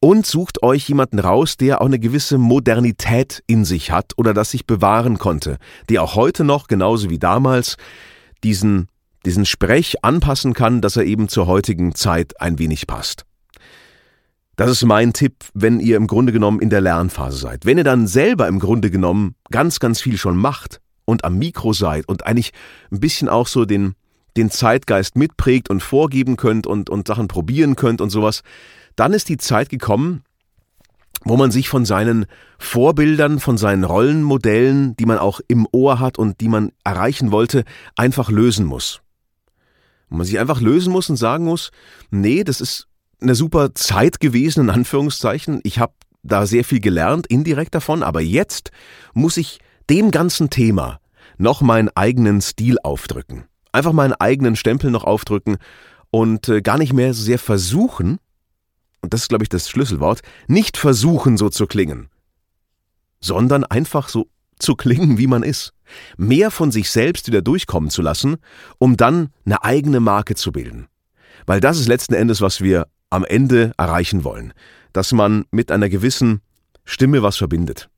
Und 0.00 0.26
sucht 0.26 0.62
euch 0.62 0.88
jemanden 0.88 1.18
raus, 1.18 1.56
der 1.56 1.80
auch 1.80 1.86
eine 1.86 1.98
gewisse 1.98 2.36
Modernität 2.36 3.42
in 3.46 3.64
sich 3.64 3.90
hat 3.90 4.12
oder 4.16 4.34
das 4.34 4.50
sich 4.50 4.66
bewahren 4.66 5.18
konnte, 5.18 5.58
der 5.88 6.02
auch 6.02 6.14
heute 6.14 6.44
noch, 6.44 6.68
genauso 6.68 7.08
wie 7.08 7.18
damals, 7.18 7.76
diesen, 8.42 8.88
diesen 9.24 9.46
Sprech 9.46 10.04
anpassen 10.04 10.52
kann, 10.52 10.82
dass 10.82 10.96
er 10.96 11.04
eben 11.04 11.28
zur 11.28 11.46
heutigen 11.46 11.94
Zeit 11.94 12.40
ein 12.40 12.58
wenig 12.58 12.86
passt. 12.86 13.24
Das 14.56 14.70
ist 14.70 14.84
mein 14.84 15.12
Tipp, 15.12 15.36
wenn 15.54 15.80
ihr 15.80 15.96
im 15.96 16.06
Grunde 16.06 16.32
genommen 16.32 16.60
in 16.60 16.70
der 16.70 16.80
Lernphase 16.80 17.38
seid. 17.38 17.64
Wenn 17.66 17.78
ihr 17.78 17.84
dann 17.84 18.06
selber 18.06 18.46
im 18.46 18.60
Grunde 18.60 18.90
genommen 18.90 19.34
ganz, 19.50 19.80
ganz 19.80 20.00
viel 20.00 20.16
schon 20.16 20.36
macht, 20.36 20.80
und 21.04 21.24
am 21.24 21.38
Mikro 21.38 21.72
seid 21.72 22.08
und 22.08 22.26
eigentlich 22.26 22.52
ein 22.90 23.00
bisschen 23.00 23.28
auch 23.28 23.46
so 23.46 23.64
den, 23.64 23.94
den 24.36 24.50
Zeitgeist 24.50 25.16
mitprägt 25.16 25.70
und 25.70 25.82
vorgeben 25.82 26.36
könnt 26.36 26.66
und, 26.66 26.90
und 26.90 27.06
Sachen 27.06 27.28
probieren 27.28 27.76
könnt 27.76 28.00
und 28.00 28.10
sowas, 28.10 28.42
dann 28.96 29.12
ist 29.12 29.28
die 29.28 29.38
Zeit 29.38 29.68
gekommen, 29.68 30.22
wo 31.24 31.36
man 31.36 31.50
sich 31.50 31.68
von 31.68 31.84
seinen 31.84 32.26
Vorbildern, 32.58 33.40
von 33.40 33.56
seinen 33.56 33.84
Rollenmodellen, 33.84 34.96
die 34.96 35.06
man 35.06 35.18
auch 35.18 35.40
im 35.48 35.66
Ohr 35.72 35.98
hat 35.98 36.18
und 36.18 36.40
die 36.40 36.48
man 36.48 36.72
erreichen 36.84 37.32
wollte, 37.32 37.64
einfach 37.96 38.30
lösen 38.30 38.66
muss. 38.66 39.00
Wo 40.10 40.16
man 40.16 40.26
sich 40.26 40.38
einfach 40.38 40.60
lösen 40.60 40.92
muss 40.92 41.08
und 41.08 41.16
sagen 41.16 41.44
muss, 41.44 41.70
nee, 42.10 42.44
das 42.44 42.60
ist 42.60 42.88
eine 43.20 43.34
super 43.34 43.74
Zeit 43.74 44.20
gewesen, 44.20 44.64
in 44.64 44.70
Anführungszeichen. 44.70 45.60
Ich 45.62 45.78
habe 45.78 45.94
da 46.22 46.46
sehr 46.46 46.64
viel 46.64 46.80
gelernt, 46.80 47.26
indirekt 47.26 47.74
davon, 47.74 48.02
aber 48.02 48.20
jetzt 48.20 48.70
muss 49.14 49.36
ich 49.36 49.60
dem 49.90 50.10
ganzen 50.10 50.50
Thema 50.50 51.00
noch 51.36 51.60
meinen 51.60 51.90
eigenen 51.94 52.40
Stil 52.40 52.78
aufdrücken. 52.82 53.44
Einfach 53.72 53.92
meinen 53.92 54.12
eigenen 54.14 54.56
Stempel 54.56 54.90
noch 54.90 55.04
aufdrücken 55.04 55.56
und 56.10 56.48
äh, 56.48 56.62
gar 56.62 56.78
nicht 56.78 56.92
mehr 56.92 57.12
so 57.12 57.22
sehr 57.22 57.38
versuchen, 57.38 58.18
und 59.00 59.12
das 59.12 59.22
ist, 59.22 59.28
glaube 59.28 59.44
ich, 59.44 59.48
das 59.48 59.68
Schlüsselwort, 59.68 60.20
nicht 60.46 60.76
versuchen, 60.76 61.36
so 61.36 61.50
zu 61.50 61.66
klingen, 61.66 62.08
sondern 63.20 63.64
einfach 63.64 64.08
so 64.08 64.28
zu 64.58 64.76
klingen, 64.76 65.18
wie 65.18 65.26
man 65.26 65.42
ist. 65.42 65.72
Mehr 66.16 66.50
von 66.50 66.70
sich 66.70 66.90
selbst 66.90 67.26
wieder 67.26 67.42
durchkommen 67.42 67.90
zu 67.90 68.02
lassen, 68.02 68.36
um 68.78 68.96
dann 68.96 69.30
eine 69.44 69.62
eigene 69.64 70.00
Marke 70.00 70.34
zu 70.34 70.52
bilden. 70.52 70.86
Weil 71.46 71.60
das 71.60 71.78
ist 71.78 71.88
letzten 71.88 72.14
Endes, 72.14 72.40
was 72.40 72.60
wir 72.60 72.86
am 73.10 73.24
Ende 73.24 73.72
erreichen 73.76 74.24
wollen. 74.24 74.52
Dass 74.92 75.12
man 75.12 75.44
mit 75.50 75.70
einer 75.70 75.88
gewissen 75.88 76.40
Stimme 76.84 77.22
was 77.22 77.36
verbindet. 77.36 77.90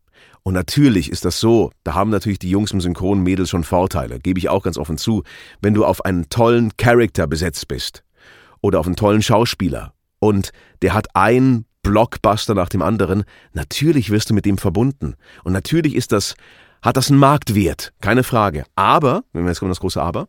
Und 0.43 0.55
natürlich 0.55 1.11
ist 1.11 1.25
das 1.25 1.41
so, 1.41 1.73
da 1.85 1.95
haben 1.95 2.11
natürlich 2.11 2.39
die 2.39 2.51
Jungs 2.51 2.71
im 2.73 2.81
Synchron 2.81 3.23
Mädels 3.23 3.51
schon 3.51 3.65
Vorteile, 3.65 4.21
gebe 4.21 4.39
ich 4.39 4.49
auch 4.49 4.63
ganz 4.63 4.79
offen 4.79 4.99
zu, 4.99 5.23
wenn 5.61 5.75
du 5.75 5.85
auf 5.85 6.05
einen 6.05 6.29
tollen 6.29 6.77
Charakter 6.77 7.27
besetzt 7.27 7.69
bist 7.69 8.05
oder 8.61 8.81
auf 8.81 8.87
einen 8.87 8.97
tollen 8.97 9.23
Schauspieler 9.23 9.93
und 10.19 10.53
der 10.83 10.95
hat 10.95 11.09
ein 11.15 11.65
Blockbuster 11.83 12.55
nach 12.55 12.69
dem 12.69 12.83
anderen, 12.83 13.25
natürlich 13.53 14.11
wirst 14.11 14.31
du 14.31 14.35
mit 14.35 14.45
dem 14.45 14.59
verbunden. 14.59 15.15
Und 15.45 15.53
natürlich 15.53 15.95
ist 15.95 16.11
das, 16.11 16.35
hat 16.83 16.97
das 16.97 17.11
einen 17.11 17.21
Marktwert, 17.21 17.93
keine 18.01 18.25
Frage. 18.25 18.65
Aber, 18.75 19.23
wenn 19.33 19.45
wir 19.45 19.51
jetzt 19.51 19.61
kommen, 19.61 19.71
das 19.71 19.81
große 19.81 20.03
Aber, 20.03 20.29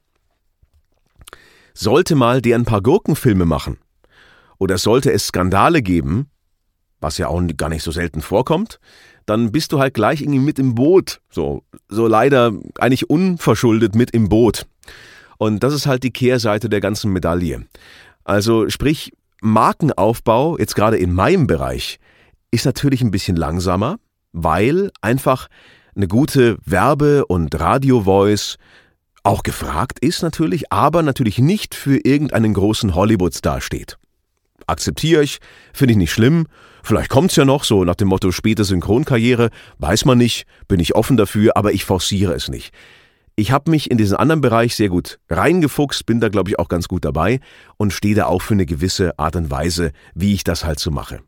sollte 1.73 2.15
mal 2.15 2.41
der 2.41 2.57
ein 2.57 2.65
paar 2.65 2.81
Gurkenfilme 2.81 3.45
machen 3.45 3.77
oder 4.59 4.77
sollte 4.77 5.11
es 5.11 5.27
Skandale 5.27 5.81
geben, 5.81 6.29
was 6.99 7.17
ja 7.17 7.27
auch 7.27 7.41
gar 7.57 7.69
nicht 7.69 7.83
so 7.83 7.91
selten 7.91 8.21
vorkommt, 8.21 8.79
dann 9.27 9.51
bist 9.51 9.73
du 9.73 9.79
halt 9.79 9.93
gleich 9.93 10.21
irgendwie 10.21 10.39
mit 10.39 10.57
im 10.57 10.73
Boot. 10.73 11.19
So, 11.29 11.63
so 11.89 12.07
leider 12.07 12.53
eigentlich 12.79 13.09
unverschuldet 13.09 13.93
mit 13.93 14.11
im 14.11 14.29
Boot. 14.29 14.65
Und 15.37 15.63
das 15.63 15.73
ist 15.73 15.85
halt 15.85 16.03
die 16.03 16.11
Kehrseite 16.11 16.69
der 16.69 16.79
ganzen 16.79 17.11
Medaille. 17.11 17.65
Also 18.23 18.69
sprich, 18.69 19.11
Markenaufbau, 19.41 20.57
jetzt 20.57 20.75
gerade 20.75 20.97
in 20.97 21.13
meinem 21.13 21.45
Bereich, 21.45 21.99
ist 22.51 22.65
natürlich 22.65 23.01
ein 23.01 23.11
bisschen 23.11 23.35
langsamer, 23.35 23.97
weil 24.31 24.91
einfach 25.01 25.49
eine 25.95 26.07
gute 26.07 26.57
Werbe- 26.65 27.25
und 27.25 27.59
Radio-Voice 27.59 28.57
auch 29.23 29.43
gefragt 29.43 29.99
ist 29.99 30.21
natürlich, 30.21 30.71
aber 30.71 31.03
natürlich 31.03 31.37
nicht 31.37 31.75
für 31.75 31.97
irgendeinen 31.97 32.53
großen 32.53 32.95
Hollywood-Star 32.95 33.59
steht. 33.59 33.97
Akzeptiere 34.67 35.21
ich, 35.21 35.39
finde 35.73 35.91
ich 35.91 35.97
nicht 35.97 36.13
schlimm 36.13 36.47
Vielleicht 36.87 37.09
kommt's 37.09 37.35
ja 37.35 37.43
noch, 37.43 37.65
so 37.65 37.83
nach 37.83 37.95
dem 37.95 38.07
Motto 38.07 38.31
späte 38.31 38.63
Synchronkarriere, 38.63 39.49
weiß 39.79 40.05
man 40.05 40.17
nicht, 40.17 40.45
bin 40.69 40.79
ich 40.79 40.95
offen 40.95 41.17
dafür, 41.17 41.57
aber 41.57 41.73
ich 41.73 41.83
forciere 41.83 42.33
es 42.33 42.47
nicht. 42.47 42.73
Ich 43.35 43.51
habe 43.51 43.69
mich 43.69 43.91
in 43.91 43.97
diesen 43.97 44.15
anderen 44.15 44.39
Bereich 44.39 44.73
sehr 44.73 44.87
gut 44.87 45.19
reingefuchst, 45.29 46.05
bin 46.05 46.21
da 46.21 46.29
glaube 46.29 46.49
ich 46.49 46.59
auch 46.59 46.69
ganz 46.69 46.87
gut 46.87 47.03
dabei 47.03 47.41
und 47.75 47.91
stehe 47.91 48.15
da 48.15 48.27
auch 48.27 48.41
für 48.41 48.53
eine 48.53 48.65
gewisse 48.65 49.19
Art 49.19 49.35
und 49.35 49.51
Weise, 49.51 49.91
wie 50.15 50.33
ich 50.33 50.45
das 50.45 50.63
halt 50.63 50.79
so 50.79 50.89
mache. 50.89 51.19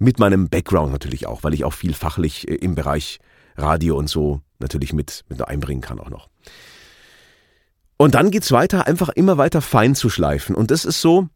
Mit 0.00 0.18
meinem 0.18 0.48
Background 0.48 0.90
natürlich 0.90 1.28
auch, 1.28 1.44
weil 1.44 1.54
ich 1.54 1.62
auch 1.62 1.74
viel 1.74 1.94
fachlich 1.94 2.48
äh, 2.48 2.54
im 2.56 2.74
Bereich 2.74 3.20
Radio 3.56 3.96
und 3.96 4.08
so 4.08 4.40
natürlich 4.58 4.92
mit, 4.92 5.22
mit 5.28 5.46
einbringen 5.46 5.80
kann 5.80 6.00
auch 6.00 6.10
noch. 6.10 6.28
Und 7.98 8.16
dann 8.16 8.32
geht's 8.32 8.50
weiter, 8.50 8.88
einfach 8.88 9.10
immer 9.10 9.38
weiter 9.38 9.60
fein 9.60 9.94
zu 9.94 10.10
schleifen. 10.10 10.56
Und 10.56 10.72
das 10.72 10.84
ist 10.84 11.00
so, 11.00 11.28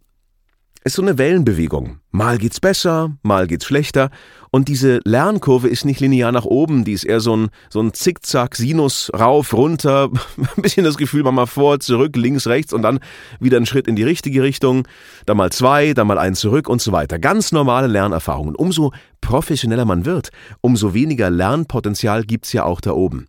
ist 0.87 0.95
so 0.95 1.03
eine 1.03 1.19
Wellenbewegung. 1.19 1.99
Mal 2.13 2.39
geht's 2.39 2.61
besser, 2.61 3.11
mal 3.23 3.49
geht's 3.49 3.67
schlechter. 3.67 4.11
Und 4.53 4.69
diese 4.69 5.01
Lernkurve 5.05 5.69
ist 5.69 5.85
nicht 5.85 5.99
linear 5.99 6.31
nach 6.31 6.45
oben, 6.45 6.85
die 6.85 6.93
ist 6.93 7.03
eher 7.03 7.19
so 7.19 7.37
ein, 7.37 7.49
so 7.69 7.81
ein 7.81 7.93
Zickzack, 7.93 8.55
Sinus, 8.55 9.11
rauf, 9.13 9.53
runter. 9.53 10.11
Ein 10.57 10.63
bisschen 10.63 10.85
das 10.85 10.97
Gefühl, 10.97 11.25
mal 11.25 11.47
vor, 11.47 11.81
zurück, 11.81 12.17
links, 12.17 12.47
rechts 12.47 12.73
und 12.73 12.83
dann 12.83 13.01
wieder 13.41 13.57
einen 13.57 13.67
Schritt 13.67 13.89
in 13.89 13.97
die 13.97 14.05
richtige 14.05 14.45
Richtung. 14.45 14.87
Dann 15.27 15.37
mal 15.37 15.51
zwei, 15.51 15.93
dann 15.93 16.07
mal 16.07 16.19
einen 16.19 16.37
zurück 16.37 16.69
und 16.69 16.81
so 16.81 16.93
weiter. 16.93 17.19
Ganz 17.19 17.51
normale 17.51 17.89
Lernerfahrungen. 17.89 18.55
Umso 18.55 18.93
professioneller 19.21 19.85
man 19.85 20.05
wird, 20.05 20.31
umso 20.61 20.95
weniger 20.95 21.31
Lernpotenzial 21.31 22.23
gibt's 22.23 22.53
ja 22.53 22.65
auch 22.65 22.81
da 22.81 22.93
oben. 22.93 23.27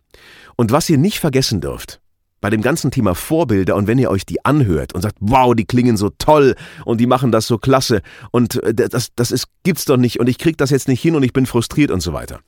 Und 0.54 0.70
was 0.70 0.88
ihr 0.88 0.98
nicht 0.98 1.18
vergessen 1.18 1.60
dürft, 1.60 2.00
bei 2.40 2.50
dem 2.50 2.62
ganzen 2.62 2.90
Thema 2.90 3.14
Vorbilder 3.14 3.76
und 3.76 3.86
wenn 3.86 3.98
ihr 3.98 4.10
euch 4.10 4.24
die 4.24 4.44
anhört 4.44 4.94
und 4.94 5.02
sagt, 5.02 5.16
wow, 5.20 5.54
die 5.54 5.64
klingen 5.64 5.96
so 5.96 6.10
toll 6.18 6.54
und 6.84 6.98
die 7.00 7.06
machen 7.06 7.32
das 7.32 7.46
so 7.46 7.58
klasse 7.58 8.02
und 8.30 8.62
äh, 8.62 8.74
das, 8.74 9.08
das 9.14 9.30
ist, 9.30 9.46
gibt's 9.64 9.84
doch 9.84 9.96
nicht 9.96 10.20
und 10.20 10.28
ich 10.28 10.38
krieg 10.38 10.56
das 10.56 10.70
jetzt 10.70 10.88
nicht 10.88 11.00
hin 11.00 11.16
und 11.16 11.22
ich 11.22 11.32
bin 11.32 11.46
frustriert 11.46 11.90
und 11.90 12.00
so 12.00 12.12
weiter. 12.12 12.40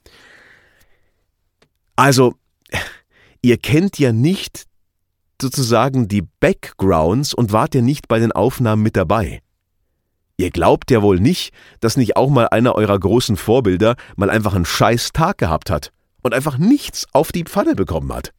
Also, 1.96 2.35
ihr 3.42 3.59
kennt 3.59 3.98
ja 3.98 4.12
nicht 4.12 4.66
sozusagen 5.40 6.09
die 6.09 6.22
Backgrounds 6.40 7.35
und 7.35 7.53
wart 7.53 7.74
ja 7.74 7.81
nicht 7.81 8.09
bei 8.09 8.18
den 8.18 8.33
Aufnahmen 8.33 8.83
mit 8.83 8.96
dabei. 8.96 9.40
Ihr 10.37 10.50
glaubt 10.50 10.90
ja 10.90 11.03
wohl 11.03 11.20
nicht, 11.20 11.53
dass 11.81 11.96
nicht 11.96 12.16
auch 12.16 12.31
mal 12.31 12.48
einer 12.48 12.74
eurer 12.74 12.98
großen 12.98 13.37
Vorbilder 13.37 13.96
mal 14.16 14.31
einfach 14.31 14.55
einen 14.55 14.64
scheiß 14.64 15.11
Tag 15.12 15.38
gehabt 15.38 15.68
hat 15.68 15.92
und 16.22 16.33
einfach 16.33 16.57
nichts 16.57 17.07
auf 17.12 17.33
die 17.33 17.44
Pfanne 17.44 17.74
bekommen 17.74 18.12
hat. 18.14 18.33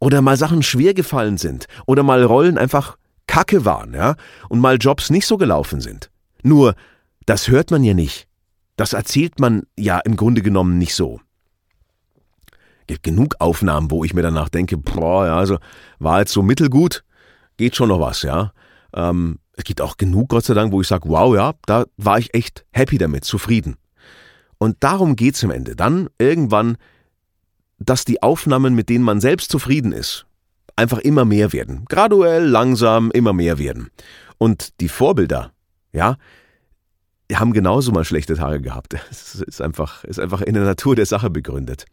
Oder 0.00 0.22
mal 0.22 0.36
Sachen 0.36 0.62
schwer 0.62 0.94
gefallen 0.94 1.38
sind 1.38 1.66
oder 1.86 2.02
mal 2.02 2.22
Rollen 2.22 2.58
einfach 2.58 2.96
kacke 3.26 3.64
waren, 3.64 3.94
ja, 3.94 4.16
und 4.48 4.60
mal 4.60 4.76
Jobs 4.76 5.10
nicht 5.10 5.26
so 5.26 5.36
gelaufen 5.36 5.80
sind. 5.80 6.10
Nur, 6.42 6.74
das 7.26 7.48
hört 7.48 7.70
man 7.70 7.84
ja 7.84 7.94
nicht. 7.94 8.26
Das 8.76 8.92
erzählt 8.92 9.40
man 9.40 9.64
ja 9.76 9.98
im 9.98 10.16
Grunde 10.16 10.40
genommen 10.40 10.78
nicht 10.78 10.94
so. 10.94 11.20
Gibt 12.86 13.02
genug 13.02 13.34
Aufnahmen, 13.38 13.90
wo 13.90 14.04
ich 14.04 14.14
mir 14.14 14.22
danach 14.22 14.48
denke, 14.48 14.78
boah, 14.78 15.26
ja, 15.26 15.36
also 15.36 15.58
war 15.98 16.20
jetzt 16.20 16.32
so 16.32 16.42
mittelgut, 16.42 17.04
geht 17.56 17.76
schon 17.76 17.88
noch 17.88 18.00
was, 18.00 18.22
ja. 18.22 18.52
Ähm, 18.94 19.40
es 19.52 19.64
gibt 19.64 19.80
auch 19.80 19.96
genug, 19.96 20.28
Gott 20.28 20.44
sei 20.44 20.54
Dank, 20.54 20.72
wo 20.72 20.80
ich 20.80 20.86
sage, 20.86 21.08
wow, 21.08 21.34
ja, 21.34 21.52
da 21.66 21.84
war 21.96 22.18
ich 22.18 22.32
echt 22.32 22.64
happy 22.72 22.96
damit, 22.96 23.24
zufrieden. 23.24 23.76
Und 24.58 24.76
darum 24.80 25.16
geht's 25.16 25.42
am 25.44 25.50
Ende. 25.50 25.76
Dann 25.76 26.08
irgendwann, 26.18 26.76
dass 27.78 28.04
die 28.04 28.22
Aufnahmen, 28.22 28.74
mit 28.74 28.88
denen 28.88 29.04
man 29.04 29.20
selbst 29.20 29.50
zufrieden 29.50 29.92
ist, 29.92 30.26
einfach 30.76 30.98
immer 30.98 31.24
mehr 31.24 31.52
werden. 31.52 31.84
Graduell, 31.88 32.44
langsam, 32.44 33.10
immer 33.10 33.32
mehr 33.32 33.58
werden. 33.58 33.90
Und 34.38 34.80
die 34.80 34.88
Vorbilder, 34.88 35.52
ja, 35.92 36.16
haben 37.32 37.52
genauso 37.52 37.92
mal 37.92 38.04
schlechte 38.04 38.34
Tage 38.34 38.60
gehabt. 38.60 38.94
Es 39.10 39.34
ist 39.34 39.60
einfach, 39.60 40.04
ist 40.04 40.20
einfach 40.20 40.40
in 40.40 40.54
der 40.54 40.64
Natur 40.64 40.96
der 40.96 41.06
Sache 41.06 41.30
begründet. 41.30 41.84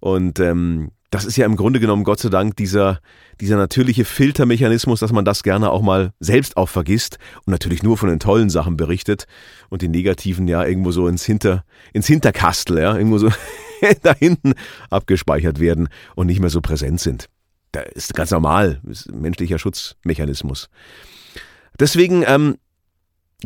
Und 0.00 0.40
ähm, 0.40 0.90
das 1.10 1.24
ist 1.24 1.36
ja 1.36 1.44
im 1.44 1.56
Grunde 1.56 1.80
genommen, 1.80 2.04
Gott 2.04 2.20
sei 2.20 2.28
Dank, 2.28 2.56
dieser, 2.56 3.00
dieser 3.40 3.56
natürliche 3.56 4.04
Filtermechanismus, 4.04 5.00
dass 5.00 5.12
man 5.12 5.24
das 5.24 5.42
gerne 5.42 5.70
auch 5.70 5.82
mal 5.82 6.12
selbst 6.20 6.56
auch 6.56 6.68
vergisst 6.68 7.18
und 7.44 7.50
natürlich 7.50 7.82
nur 7.82 7.98
von 7.98 8.08
den 8.08 8.20
tollen 8.20 8.48
Sachen 8.48 8.76
berichtet 8.76 9.26
und 9.68 9.82
die 9.82 9.88
negativen 9.88 10.46
ja 10.46 10.64
irgendwo 10.64 10.92
so 10.92 11.08
ins 11.08 11.24
Hinter, 11.24 11.64
ins 11.92 12.06
Hinterkastel, 12.06 12.78
ja, 12.78 12.96
irgendwo 12.96 13.18
so 13.18 13.28
da 14.02 14.14
hinten 14.14 14.54
abgespeichert 14.88 15.58
werden 15.58 15.88
und 16.14 16.28
nicht 16.28 16.40
mehr 16.40 16.50
so 16.50 16.60
präsent 16.60 17.00
sind. 17.00 17.26
Das 17.72 17.84
ist 17.94 18.14
ganz 18.14 18.30
normal, 18.30 18.80
ist 18.88 19.12
menschlicher 19.12 19.58
Schutzmechanismus. 19.58 20.68
Deswegen 21.78 22.24
ähm, 22.26 22.56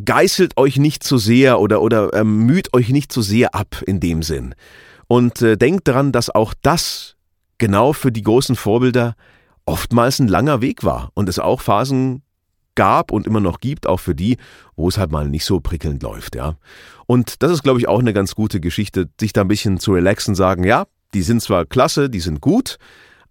geißelt 0.03 0.57
euch 0.57 0.77
nicht 0.77 1.03
zu 1.03 1.19
sehr 1.19 1.61
oder, 1.61 1.81
oder 1.83 2.13
ähm, 2.15 2.45
müht 2.47 2.75
euch 2.75 2.91
nicht 2.91 3.13
zu 3.13 3.23
sehr 3.23 3.55
ab 3.55 3.83
in 3.87 4.01
dem 4.01 4.23
Sinn. 4.23 4.55
Und 5.09 5.43
äh, 5.43 5.57
denkt 5.57 5.89
daran, 5.89 6.13
dass 6.13 6.31
auch 6.31 6.55
das 6.63 7.17
genau 7.59 7.93
für 7.93 8.13
die 8.13 8.23
großen 8.23 8.57
Vorbilder 8.57 9.15
oftmals 9.67 10.19
ein 10.19 10.29
langer 10.29 10.61
Weg 10.61 10.85
war 10.85 11.11
und 11.15 11.29
es 11.29 11.39
auch 11.39 11.61
Phasen 11.61 12.23
gab 12.75 13.13
und 13.13 13.27
immer 13.27 13.41
noch 13.41 13.61
gibt, 13.61 13.87
auch 13.87 14.01
für 14.01 14.15
die, 14.15 14.37
wo 14.77 14.89
es 14.89 14.99
halt 14.99 15.13
mal 15.13 15.29
nicht 15.29 15.45
so 15.45 15.61
prickelnd 15.61 16.03
läuft, 16.03 16.35
ja. 16.35 16.57
Und 17.07 17.43
das 17.43 17.53
ist, 17.53 17.63
glaube 17.63 17.79
ich, 17.79 17.89
auch 17.89 18.01
eine 18.01 18.13
ganz 18.13 18.35
gute 18.35 18.61
Geschichte, 18.61 19.09
sich 19.21 19.33
da 19.33 19.43
ein 19.43 19.49
bisschen 19.49 19.79
zu 19.79 19.93
relaxen, 19.93 20.35
sagen, 20.35 20.65
ja, 20.65 20.85
die 21.13 21.23
sind 21.23 21.41
zwar 21.41 21.65
klasse, 21.67 22.11
die 22.11 22.21
sind 22.21 22.41
gut, 22.41 22.79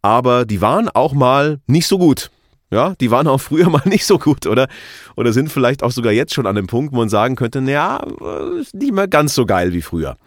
aber 0.02 0.46
die 0.46 0.62
waren 0.62 0.90
auch 0.90 1.14
mal 1.14 1.60
nicht 1.68 1.88
so 1.88 1.98
gut. 1.98 2.30
Ja, 2.72 2.96
die 3.00 3.12
waren 3.12 3.28
auch 3.28 3.40
früher 3.40 3.70
mal 3.70 3.84
nicht 3.86 4.06
so 4.06 4.18
gut, 4.18 4.48
oder? 4.48 4.68
Oder 5.16 5.34
sind 5.34 5.52
vielleicht 5.52 5.84
auch 5.84 5.92
sogar 5.92 6.12
jetzt 6.12 6.34
schon 6.34 6.48
an 6.48 6.56
dem 6.56 6.68
Punkt, 6.68 6.94
wo 6.94 6.98
man 6.98 7.10
sagen 7.10 7.36
könnte, 7.36 7.62
naja, 7.62 7.98
ist 8.60 8.74
nicht 8.74 8.94
mehr 8.94 9.08
ganz 9.08 9.36
so 9.36 9.46
geil 9.46 9.74
wie 9.74 9.82
früher. 9.82 10.18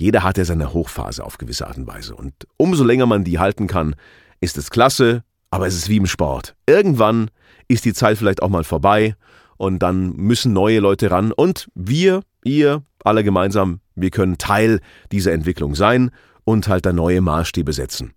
Jeder 0.00 0.22
hat 0.22 0.38
ja 0.38 0.44
seine 0.44 0.72
Hochphase 0.72 1.24
auf 1.24 1.38
gewisse 1.38 1.66
Art 1.66 1.76
und 1.76 1.86
Weise. 1.86 2.14
Und 2.14 2.32
umso 2.56 2.84
länger 2.84 3.06
man 3.06 3.24
die 3.24 3.38
halten 3.38 3.66
kann, 3.66 3.94
ist 4.40 4.56
es 4.56 4.70
klasse, 4.70 5.24
aber 5.50 5.66
es 5.66 5.74
ist 5.74 5.88
wie 5.88 5.98
im 5.98 6.06
Sport. 6.06 6.54
Irgendwann 6.66 7.30
ist 7.68 7.84
die 7.84 7.92
Zeit 7.92 8.18
vielleicht 8.18 8.42
auch 8.42 8.48
mal 8.48 8.64
vorbei 8.64 9.14
und 9.58 9.80
dann 9.80 10.16
müssen 10.16 10.52
neue 10.52 10.80
Leute 10.80 11.10
ran. 11.10 11.32
Und 11.32 11.68
wir, 11.74 12.22
ihr, 12.44 12.82
alle 13.04 13.22
gemeinsam, 13.24 13.80
wir 13.94 14.10
können 14.10 14.38
Teil 14.38 14.80
dieser 15.12 15.32
Entwicklung 15.32 15.74
sein 15.74 16.10
und 16.44 16.68
halt 16.68 16.86
da 16.86 16.92
neue 16.92 17.20
Maßstäbe 17.20 17.72
setzen 17.72 18.14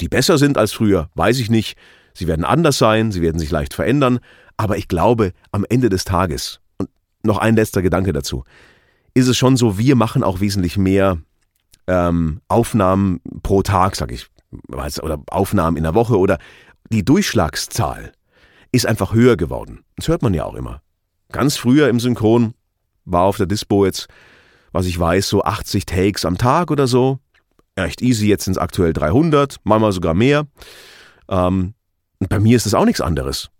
die 0.00 0.08
besser 0.08 0.38
sind 0.38 0.58
als 0.58 0.72
früher, 0.72 1.10
weiß 1.14 1.38
ich 1.38 1.50
nicht. 1.50 1.76
Sie 2.14 2.26
werden 2.26 2.44
anders 2.44 2.78
sein, 2.78 3.12
sie 3.12 3.22
werden 3.22 3.38
sich 3.38 3.50
leicht 3.50 3.74
verändern, 3.74 4.20
aber 4.56 4.78
ich 4.78 4.88
glaube, 4.88 5.32
am 5.52 5.66
Ende 5.68 5.88
des 5.88 6.04
Tages, 6.04 6.60
und 6.78 6.88
noch 7.22 7.38
ein 7.38 7.56
letzter 7.56 7.82
Gedanke 7.82 8.12
dazu, 8.12 8.44
ist 9.16 9.28
es 9.28 9.36
schon 9.36 9.56
so, 9.56 9.78
wir 9.78 9.96
machen 9.96 10.22
auch 10.22 10.40
wesentlich 10.40 10.76
mehr 10.76 11.18
ähm, 11.86 12.40
Aufnahmen 12.48 13.20
pro 13.42 13.62
Tag, 13.62 13.96
sag 13.96 14.12
ich, 14.12 14.26
oder 15.02 15.22
Aufnahmen 15.30 15.76
in 15.76 15.84
der 15.84 15.94
Woche 15.94 16.18
oder 16.18 16.38
die 16.90 17.04
Durchschlagszahl 17.04 18.12
ist 18.72 18.86
einfach 18.86 19.14
höher 19.14 19.36
geworden. 19.36 19.84
Das 19.96 20.08
hört 20.08 20.22
man 20.22 20.34
ja 20.34 20.44
auch 20.44 20.54
immer. 20.54 20.82
Ganz 21.32 21.56
früher 21.56 21.88
im 21.88 21.98
Synchron 21.98 22.54
war 23.04 23.22
auf 23.22 23.36
der 23.36 23.46
Dispo 23.46 23.84
jetzt, 23.86 24.08
was 24.72 24.86
ich 24.86 24.98
weiß, 24.98 25.28
so 25.28 25.42
80 25.42 25.86
Takes 25.86 26.24
am 26.24 26.38
Tag 26.38 26.70
oder 26.70 26.86
so 26.86 27.18
echt 27.76 28.02
easy. 28.02 28.26
Jetzt 28.26 28.44
sind 28.44 28.52
es 28.52 28.58
aktuell 28.58 28.92
300, 28.92 29.56
manchmal 29.64 29.92
sogar 29.92 30.14
mehr. 30.14 30.46
Ähm, 31.28 31.74
bei 32.18 32.40
mir 32.40 32.56
ist 32.56 32.66
es 32.66 32.74
auch 32.74 32.84
nichts 32.84 33.00
anderes. 33.00 33.50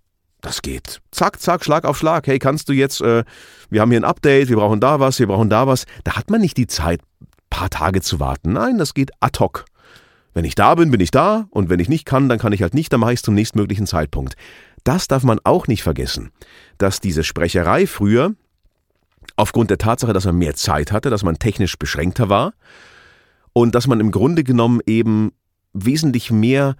Das 0.47 0.63
geht. 0.63 1.01
Zack, 1.11 1.41
zack, 1.41 1.65
Schlag 1.65 1.85
auf 1.85 1.99
Schlag. 1.99 2.29
Hey, 2.29 2.39
kannst 2.39 2.69
du 2.69 2.73
jetzt, 2.73 3.01
äh, 3.01 3.25
wir 3.69 3.81
haben 3.81 3.91
hier 3.91 3.99
ein 3.99 4.05
Update, 4.05 4.49
wir 4.49 4.55
brauchen 4.55 4.79
da 4.79 5.01
was, 5.01 5.19
wir 5.19 5.27
brauchen 5.27 5.51
da 5.51 5.67
was. 5.67 5.87
Da 6.05 6.15
hat 6.15 6.31
man 6.31 6.41
nicht 6.41 6.57
die 6.57 6.69
Zeit, 6.69 7.01
paar 7.51 7.69
Tage 7.69 8.01
zu 8.01 8.21
warten. 8.21 8.53
Nein, 8.53 8.79
das 8.79 8.95
geht 8.95 9.11
ad 9.19 9.41
hoc. 9.41 9.65
Wenn 10.35 10.45
ich 10.45 10.55
da 10.55 10.77
bin, 10.77 10.93
bin 10.93 11.01
ich 11.01 11.11
da 11.11 11.49
und 11.51 11.69
wenn 11.69 11.81
ich 11.81 11.89
nicht 11.89 12.05
kann, 12.05 12.29
dann 12.29 12.39
kann 12.39 12.53
ich 12.53 12.63
halt 12.63 12.75
nicht, 12.75 12.93
dann 12.93 13.01
mache 13.01 13.13
ich 13.13 13.19
es 13.19 13.23
zum 13.25 13.35
nächstmöglichen 13.35 13.89
Zeitpunkt. 13.89 14.37
Das 14.85 15.09
darf 15.09 15.25
man 15.25 15.41
auch 15.43 15.67
nicht 15.67 15.83
vergessen, 15.83 16.31
dass 16.79 17.01
diese 17.01 17.25
Sprecherei 17.25 17.89
früher, 17.89 18.33
aufgrund 19.35 19.71
der 19.71 19.79
Tatsache, 19.79 20.13
dass 20.13 20.27
man 20.27 20.39
mehr 20.39 20.55
Zeit 20.55 20.93
hatte, 20.93 21.11
dass 21.11 21.25
man 21.25 21.41
technisch 21.41 21.77
beschränkter 21.77 22.29
war, 22.29 22.53
und 23.53 23.75
dass 23.75 23.89
man 23.89 23.99
im 23.99 24.13
Grunde 24.13 24.45
genommen 24.45 24.81
eben 24.87 25.33
wesentlich 25.73 26.31
mehr 26.31 26.77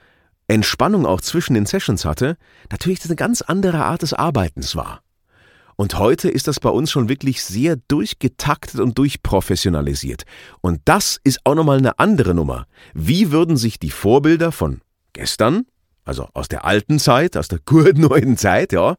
Entspannung 0.49 1.07
auch 1.07 1.21
zwischen 1.21 1.55
den 1.55 1.67
Sessions 1.67 2.05
hatte, 2.05 2.37
natürlich 2.71 3.05
eine 3.05 3.17
ganz 3.17 3.43
andere 3.43 3.85
Art 3.85 4.03
des 4.03 4.13
Arbeitens 4.13 4.77
war. 4.77 5.03
Und 5.77 5.99
heute 5.99 6.31
ist 6.31 6.49
das 6.49 6.59
bei 6.59 6.71
uns 6.71 6.91
schon 6.91 7.11
wirklich 7.11 7.43
sehr 7.43 7.77
durchgetaktet 7.89 8.81
und 8.81 8.97
durchprofessionalisiert. 8.97 10.25
Und 10.63 10.81
das 10.87 11.21
ist 11.23 11.41
auch 11.45 11.55
nochmal 11.55 11.79
eine 11.79 11.99
andere 11.99 12.35
Nummer. 12.35 12.67
Wie 12.95 13.31
würden 13.31 13.59
sich 13.59 13.79
die 13.79 13.91
Vorbilder 13.91 14.53
von 14.53 14.81
gestern, 15.13 15.67
also 16.05 16.29
aus 16.33 16.49
der 16.49 16.65
alten 16.65 16.99
Zeit, 16.99 17.37
aus 17.37 17.49
der 17.49 17.59
guten 17.67 18.01
neuen 18.01 18.39
Zeit, 18.39 18.73
ja, 18.73 18.97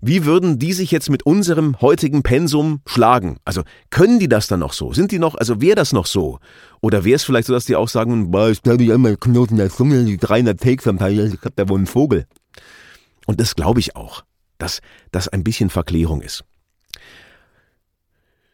wie 0.00 0.24
würden 0.24 0.58
die 0.58 0.72
sich 0.72 0.90
jetzt 0.90 1.10
mit 1.10 1.24
unserem 1.24 1.80
heutigen 1.80 2.22
Pensum 2.22 2.80
schlagen? 2.86 3.36
Also 3.44 3.62
können 3.90 4.18
die 4.18 4.28
das 4.28 4.46
dann 4.46 4.60
noch 4.60 4.72
so? 4.72 4.92
Sind 4.92 5.12
die 5.12 5.18
noch, 5.18 5.34
also 5.34 5.60
wäre 5.60 5.76
das 5.76 5.92
noch 5.92 6.06
so? 6.06 6.38
Oder 6.80 7.04
wäre 7.04 7.16
es 7.16 7.24
vielleicht 7.24 7.46
so, 7.46 7.52
dass 7.52 7.66
die 7.66 7.76
auch 7.76 7.88
sagen, 7.88 8.30
boah, 8.30 8.48
ich 8.48 8.62
glaube, 8.62 8.82
ich 8.82 8.92
einmal 8.92 9.16
Knoten 9.16 9.56
der 9.56 9.70
Zunge, 9.70 10.04
die 10.04 10.16
300 10.16 10.58
Takes 10.58 10.86
am 10.86 10.98
Teil, 10.98 11.32
ich 11.34 11.40
hab 11.44 11.54
da 11.56 11.68
wohl 11.68 11.78
einen 11.78 11.86
Vogel. 11.86 12.26
Und 13.26 13.40
das 13.40 13.54
glaube 13.54 13.80
ich 13.80 13.96
auch, 13.96 14.24
dass 14.58 14.80
das 15.12 15.28
ein 15.28 15.44
bisschen 15.44 15.70
Verklärung 15.70 16.22
ist. 16.22 16.44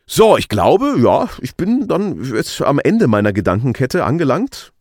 So, 0.06 0.36
ich 0.36 0.48
glaube, 0.48 0.96
ja, 1.02 1.28
ich 1.40 1.56
bin 1.56 1.88
dann 1.88 2.22
jetzt 2.22 2.62
am 2.62 2.78
Ende 2.78 3.08
meiner 3.08 3.32
Gedankenkette 3.32 4.04
angelangt. 4.04 4.72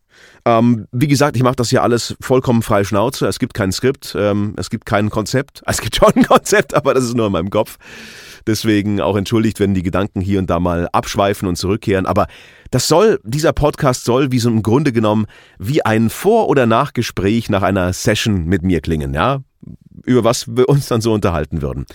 Ähm, 0.46 0.86
wie 0.92 1.08
gesagt, 1.08 1.36
ich 1.36 1.42
mache 1.42 1.56
das 1.56 1.70
hier 1.70 1.82
alles 1.82 2.16
vollkommen 2.20 2.62
frei 2.62 2.84
Schnauze. 2.84 3.26
Es 3.26 3.40
gibt 3.40 3.52
kein 3.52 3.72
Skript, 3.72 4.14
ähm, 4.16 4.54
es 4.56 4.70
gibt 4.70 4.86
kein 4.86 5.10
Konzept. 5.10 5.62
Es 5.66 5.80
gibt 5.80 5.96
schon 5.96 6.12
ein 6.14 6.24
Konzept, 6.24 6.74
aber 6.74 6.94
das 6.94 7.04
ist 7.04 7.16
nur 7.16 7.26
in 7.26 7.32
meinem 7.32 7.50
Kopf. 7.50 7.78
Deswegen 8.46 9.00
auch 9.00 9.16
entschuldigt, 9.16 9.58
wenn 9.58 9.74
die 9.74 9.82
Gedanken 9.82 10.20
hier 10.20 10.38
und 10.38 10.48
da 10.48 10.60
mal 10.60 10.88
abschweifen 10.92 11.48
und 11.48 11.56
zurückkehren. 11.56 12.06
Aber 12.06 12.28
das 12.70 12.86
soll, 12.86 13.18
dieser 13.24 13.52
Podcast 13.52 14.04
soll 14.04 14.30
wie 14.30 14.38
so 14.38 14.48
im 14.48 14.62
Grunde 14.62 14.92
genommen 14.92 15.26
wie 15.58 15.84
ein 15.84 16.10
Vor- 16.10 16.48
oder 16.48 16.64
Nachgespräch 16.64 17.50
nach 17.50 17.62
einer 17.62 17.92
Session 17.92 18.44
mit 18.44 18.62
mir 18.62 18.80
klingen, 18.80 19.12
ja? 19.14 19.40
Über 20.04 20.24
was 20.24 20.56
wir 20.56 20.68
uns 20.68 20.86
dann 20.86 21.00
so 21.00 21.12
unterhalten 21.12 21.62
würden. 21.62 21.86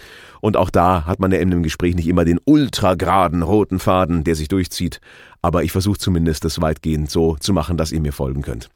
Und 0.42 0.58
auch 0.58 0.70
da 0.70 1.06
hat 1.06 1.20
man 1.20 1.32
ja 1.32 1.40
in 1.40 1.52
dem 1.52 1.64
Gespräch 1.64 1.96
nicht 1.96 2.08
immer 2.08 2.26
den 2.26 2.40
ultrageraden 2.44 3.42
roten 3.42 3.80
Faden, 3.80 4.24
der 4.24 4.36
sich 4.36 4.48
durchzieht. 4.48 5.00
Aber 5.42 5.64
ich 5.64 5.72
versuche 5.72 5.98
zumindest 5.98 6.44
das 6.44 6.62
weitgehend 6.62 7.10
so 7.10 7.38
zu 7.40 7.54
machen, 7.54 7.78
dass 7.78 7.92
ihr 7.92 8.02
mir 8.02 8.14
folgen 8.14 8.42
könnt. 8.42 8.70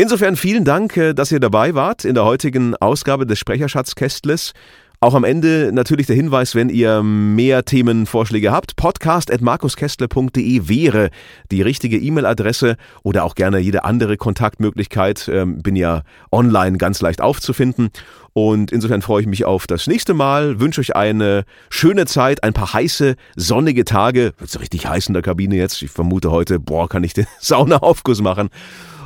Insofern 0.00 0.36
vielen 0.36 0.64
Dank, 0.64 0.96
äh, 0.96 1.12
dass 1.12 1.32
ihr 1.32 1.40
dabei 1.40 1.74
wart 1.74 2.04
in 2.04 2.14
der 2.14 2.24
heutigen 2.24 2.76
Ausgabe 2.76 3.26
des 3.26 3.40
Sprecherschatzkästles. 3.40 4.52
Auch 5.00 5.14
am 5.14 5.22
Ende 5.22 5.70
natürlich 5.72 6.08
der 6.08 6.16
Hinweis, 6.16 6.56
wenn 6.56 6.70
ihr 6.70 7.04
mehr 7.04 7.64
Themenvorschläge 7.64 8.50
habt, 8.50 8.74
podcast.markuskestler.de 8.74 10.68
wäre 10.68 11.10
die 11.52 11.62
richtige 11.62 11.98
E-Mail-Adresse 11.98 12.76
oder 13.04 13.22
auch 13.22 13.36
gerne 13.36 13.60
jede 13.60 13.84
andere 13.84 14.16
Kontaktmöglichkeit. 14.16 15.30
Ähm, 15.32 15.62
bin 15.62 15.76
ja 15.76 16.02
online 16.32 16.78
ganz 16.78 17.00
leicht 17.00 17.20
aufzufinden. 17.20 17.90
Und 18.32 18.70
insofern 18.70 19.02
freue 19.02 19.22
ich 19.22 19.26
mich 19.26 19.44
auf 19.44 19.66
das 19.66 19.86
nächste 19.86 20.14
Mal, 20.14 20.60
wünsche 20.60 20.80
euch 20.80 20.94
eine 20.94 21.44
schöne 21.70 22.06
Zeit, 22.06 22.42
ein 22.44 22.52
paar 22.52 22.72
heiße, 22.72 23.16
sonnige 23.36 23.84
Tage. 23.84 24.32
Wird 24.38 24.50
es 24.50 24.60
richtig 24.60 24.86
heiß 24.86 25.08
in 25.08 25.14
der 25.14 25.22
Kabine 25.22 25.56
jetzt? 25.56 25.82
Ich 25.82 25.90
vermute 25.90 26.30
heute, 26.30 26.60
boah, 26.60 26.88
kann 26.88 27.04
ich 27.04 27.14
den 27.14 27.26
Saunaaufguss 27.40 28.20
machen. 28.20 28.50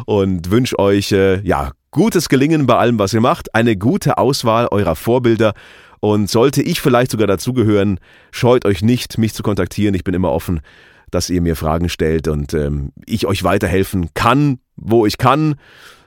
Und 0.04 0.50
wünsche 0.50 0.78
euch, 0.78 1.12
äh, 1.12 1.40
ja, 1.42 1.72
gutes 1.92 2.28
Gelingen 2.28 2.66
bei 2.66 2.76
allem, 2.76 2.98
was 2.98 3.12
ihr 3.12 3.20
macht, 3.20 3.54
eine 3.54 3.76
gute 3.76 4.18
Auswahl 4.18 4.68
eurer 4.70 4.96
Vorbilder 4.96 5.54
und 6.00 6.28
sollte 6.28 6.62
ich 6.62 6.80
vielleicht 6.80 7.12
sogar 7.12 7.28
dazugehören, 7.28 8.00
scheut 8.32 8.64
euch 8.64 8.82
nicht, 8.82 9.18
mich 9.18 9.34
zu 9.34 9.44
kontaktieren. 9.44 9.94
Ich 9.94 10.02
bin 10.02 10.14
immer 10.14 10.32
offen, 10.32 10.60
dass 11.12 11.30
ihr 11.30 11.40
mir 11.40 11.54
Fragen 11.54 11.88
stellt 11.88 12.26
und 12.26 12.54
ähm, 12.54 12.90
ich 13.06 13.26
euch 13.26 13.44
weiterhelfen 13.44 14.08
kann, 14.12 14.58
wo 14.74 15.06
ich 15.06 15.16
kann. 15.16 15.54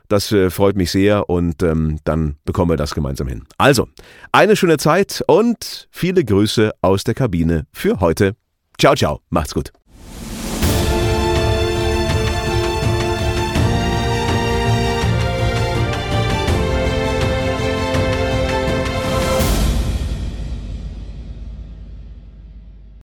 Das 0.08 0.32
äh, 0.32 0.50
freut 0.50 0.76
mich 0.76 0.91
sehr 0.91 1.30
und 1.30 1.63
ähm, 1.63 2.00
dann 2.04 2.36
bekommen 2.46 2.72
wir 2.72 2.78
das 2.78 2.94
gemeinsam 2.96 3.28
hin. 3.28 3.44
Also, 3.58 3.88
eine 4.32 4.56
schöne 4.56 4.78
Zeit 4.78 5.24
und 5.28 5.88
viele 5.91 6.24
Grüße 6.24 6.72
aus 6.82 7.04
der 7.04 7.13
Kabine 7.13 7.65
für 7.72 8.00
heute. 8.00 8.36
Ciao, 8.78 8.96
ciao, 8.96 9.22
macht's 9.30 9.54
gut. 9.54 9.72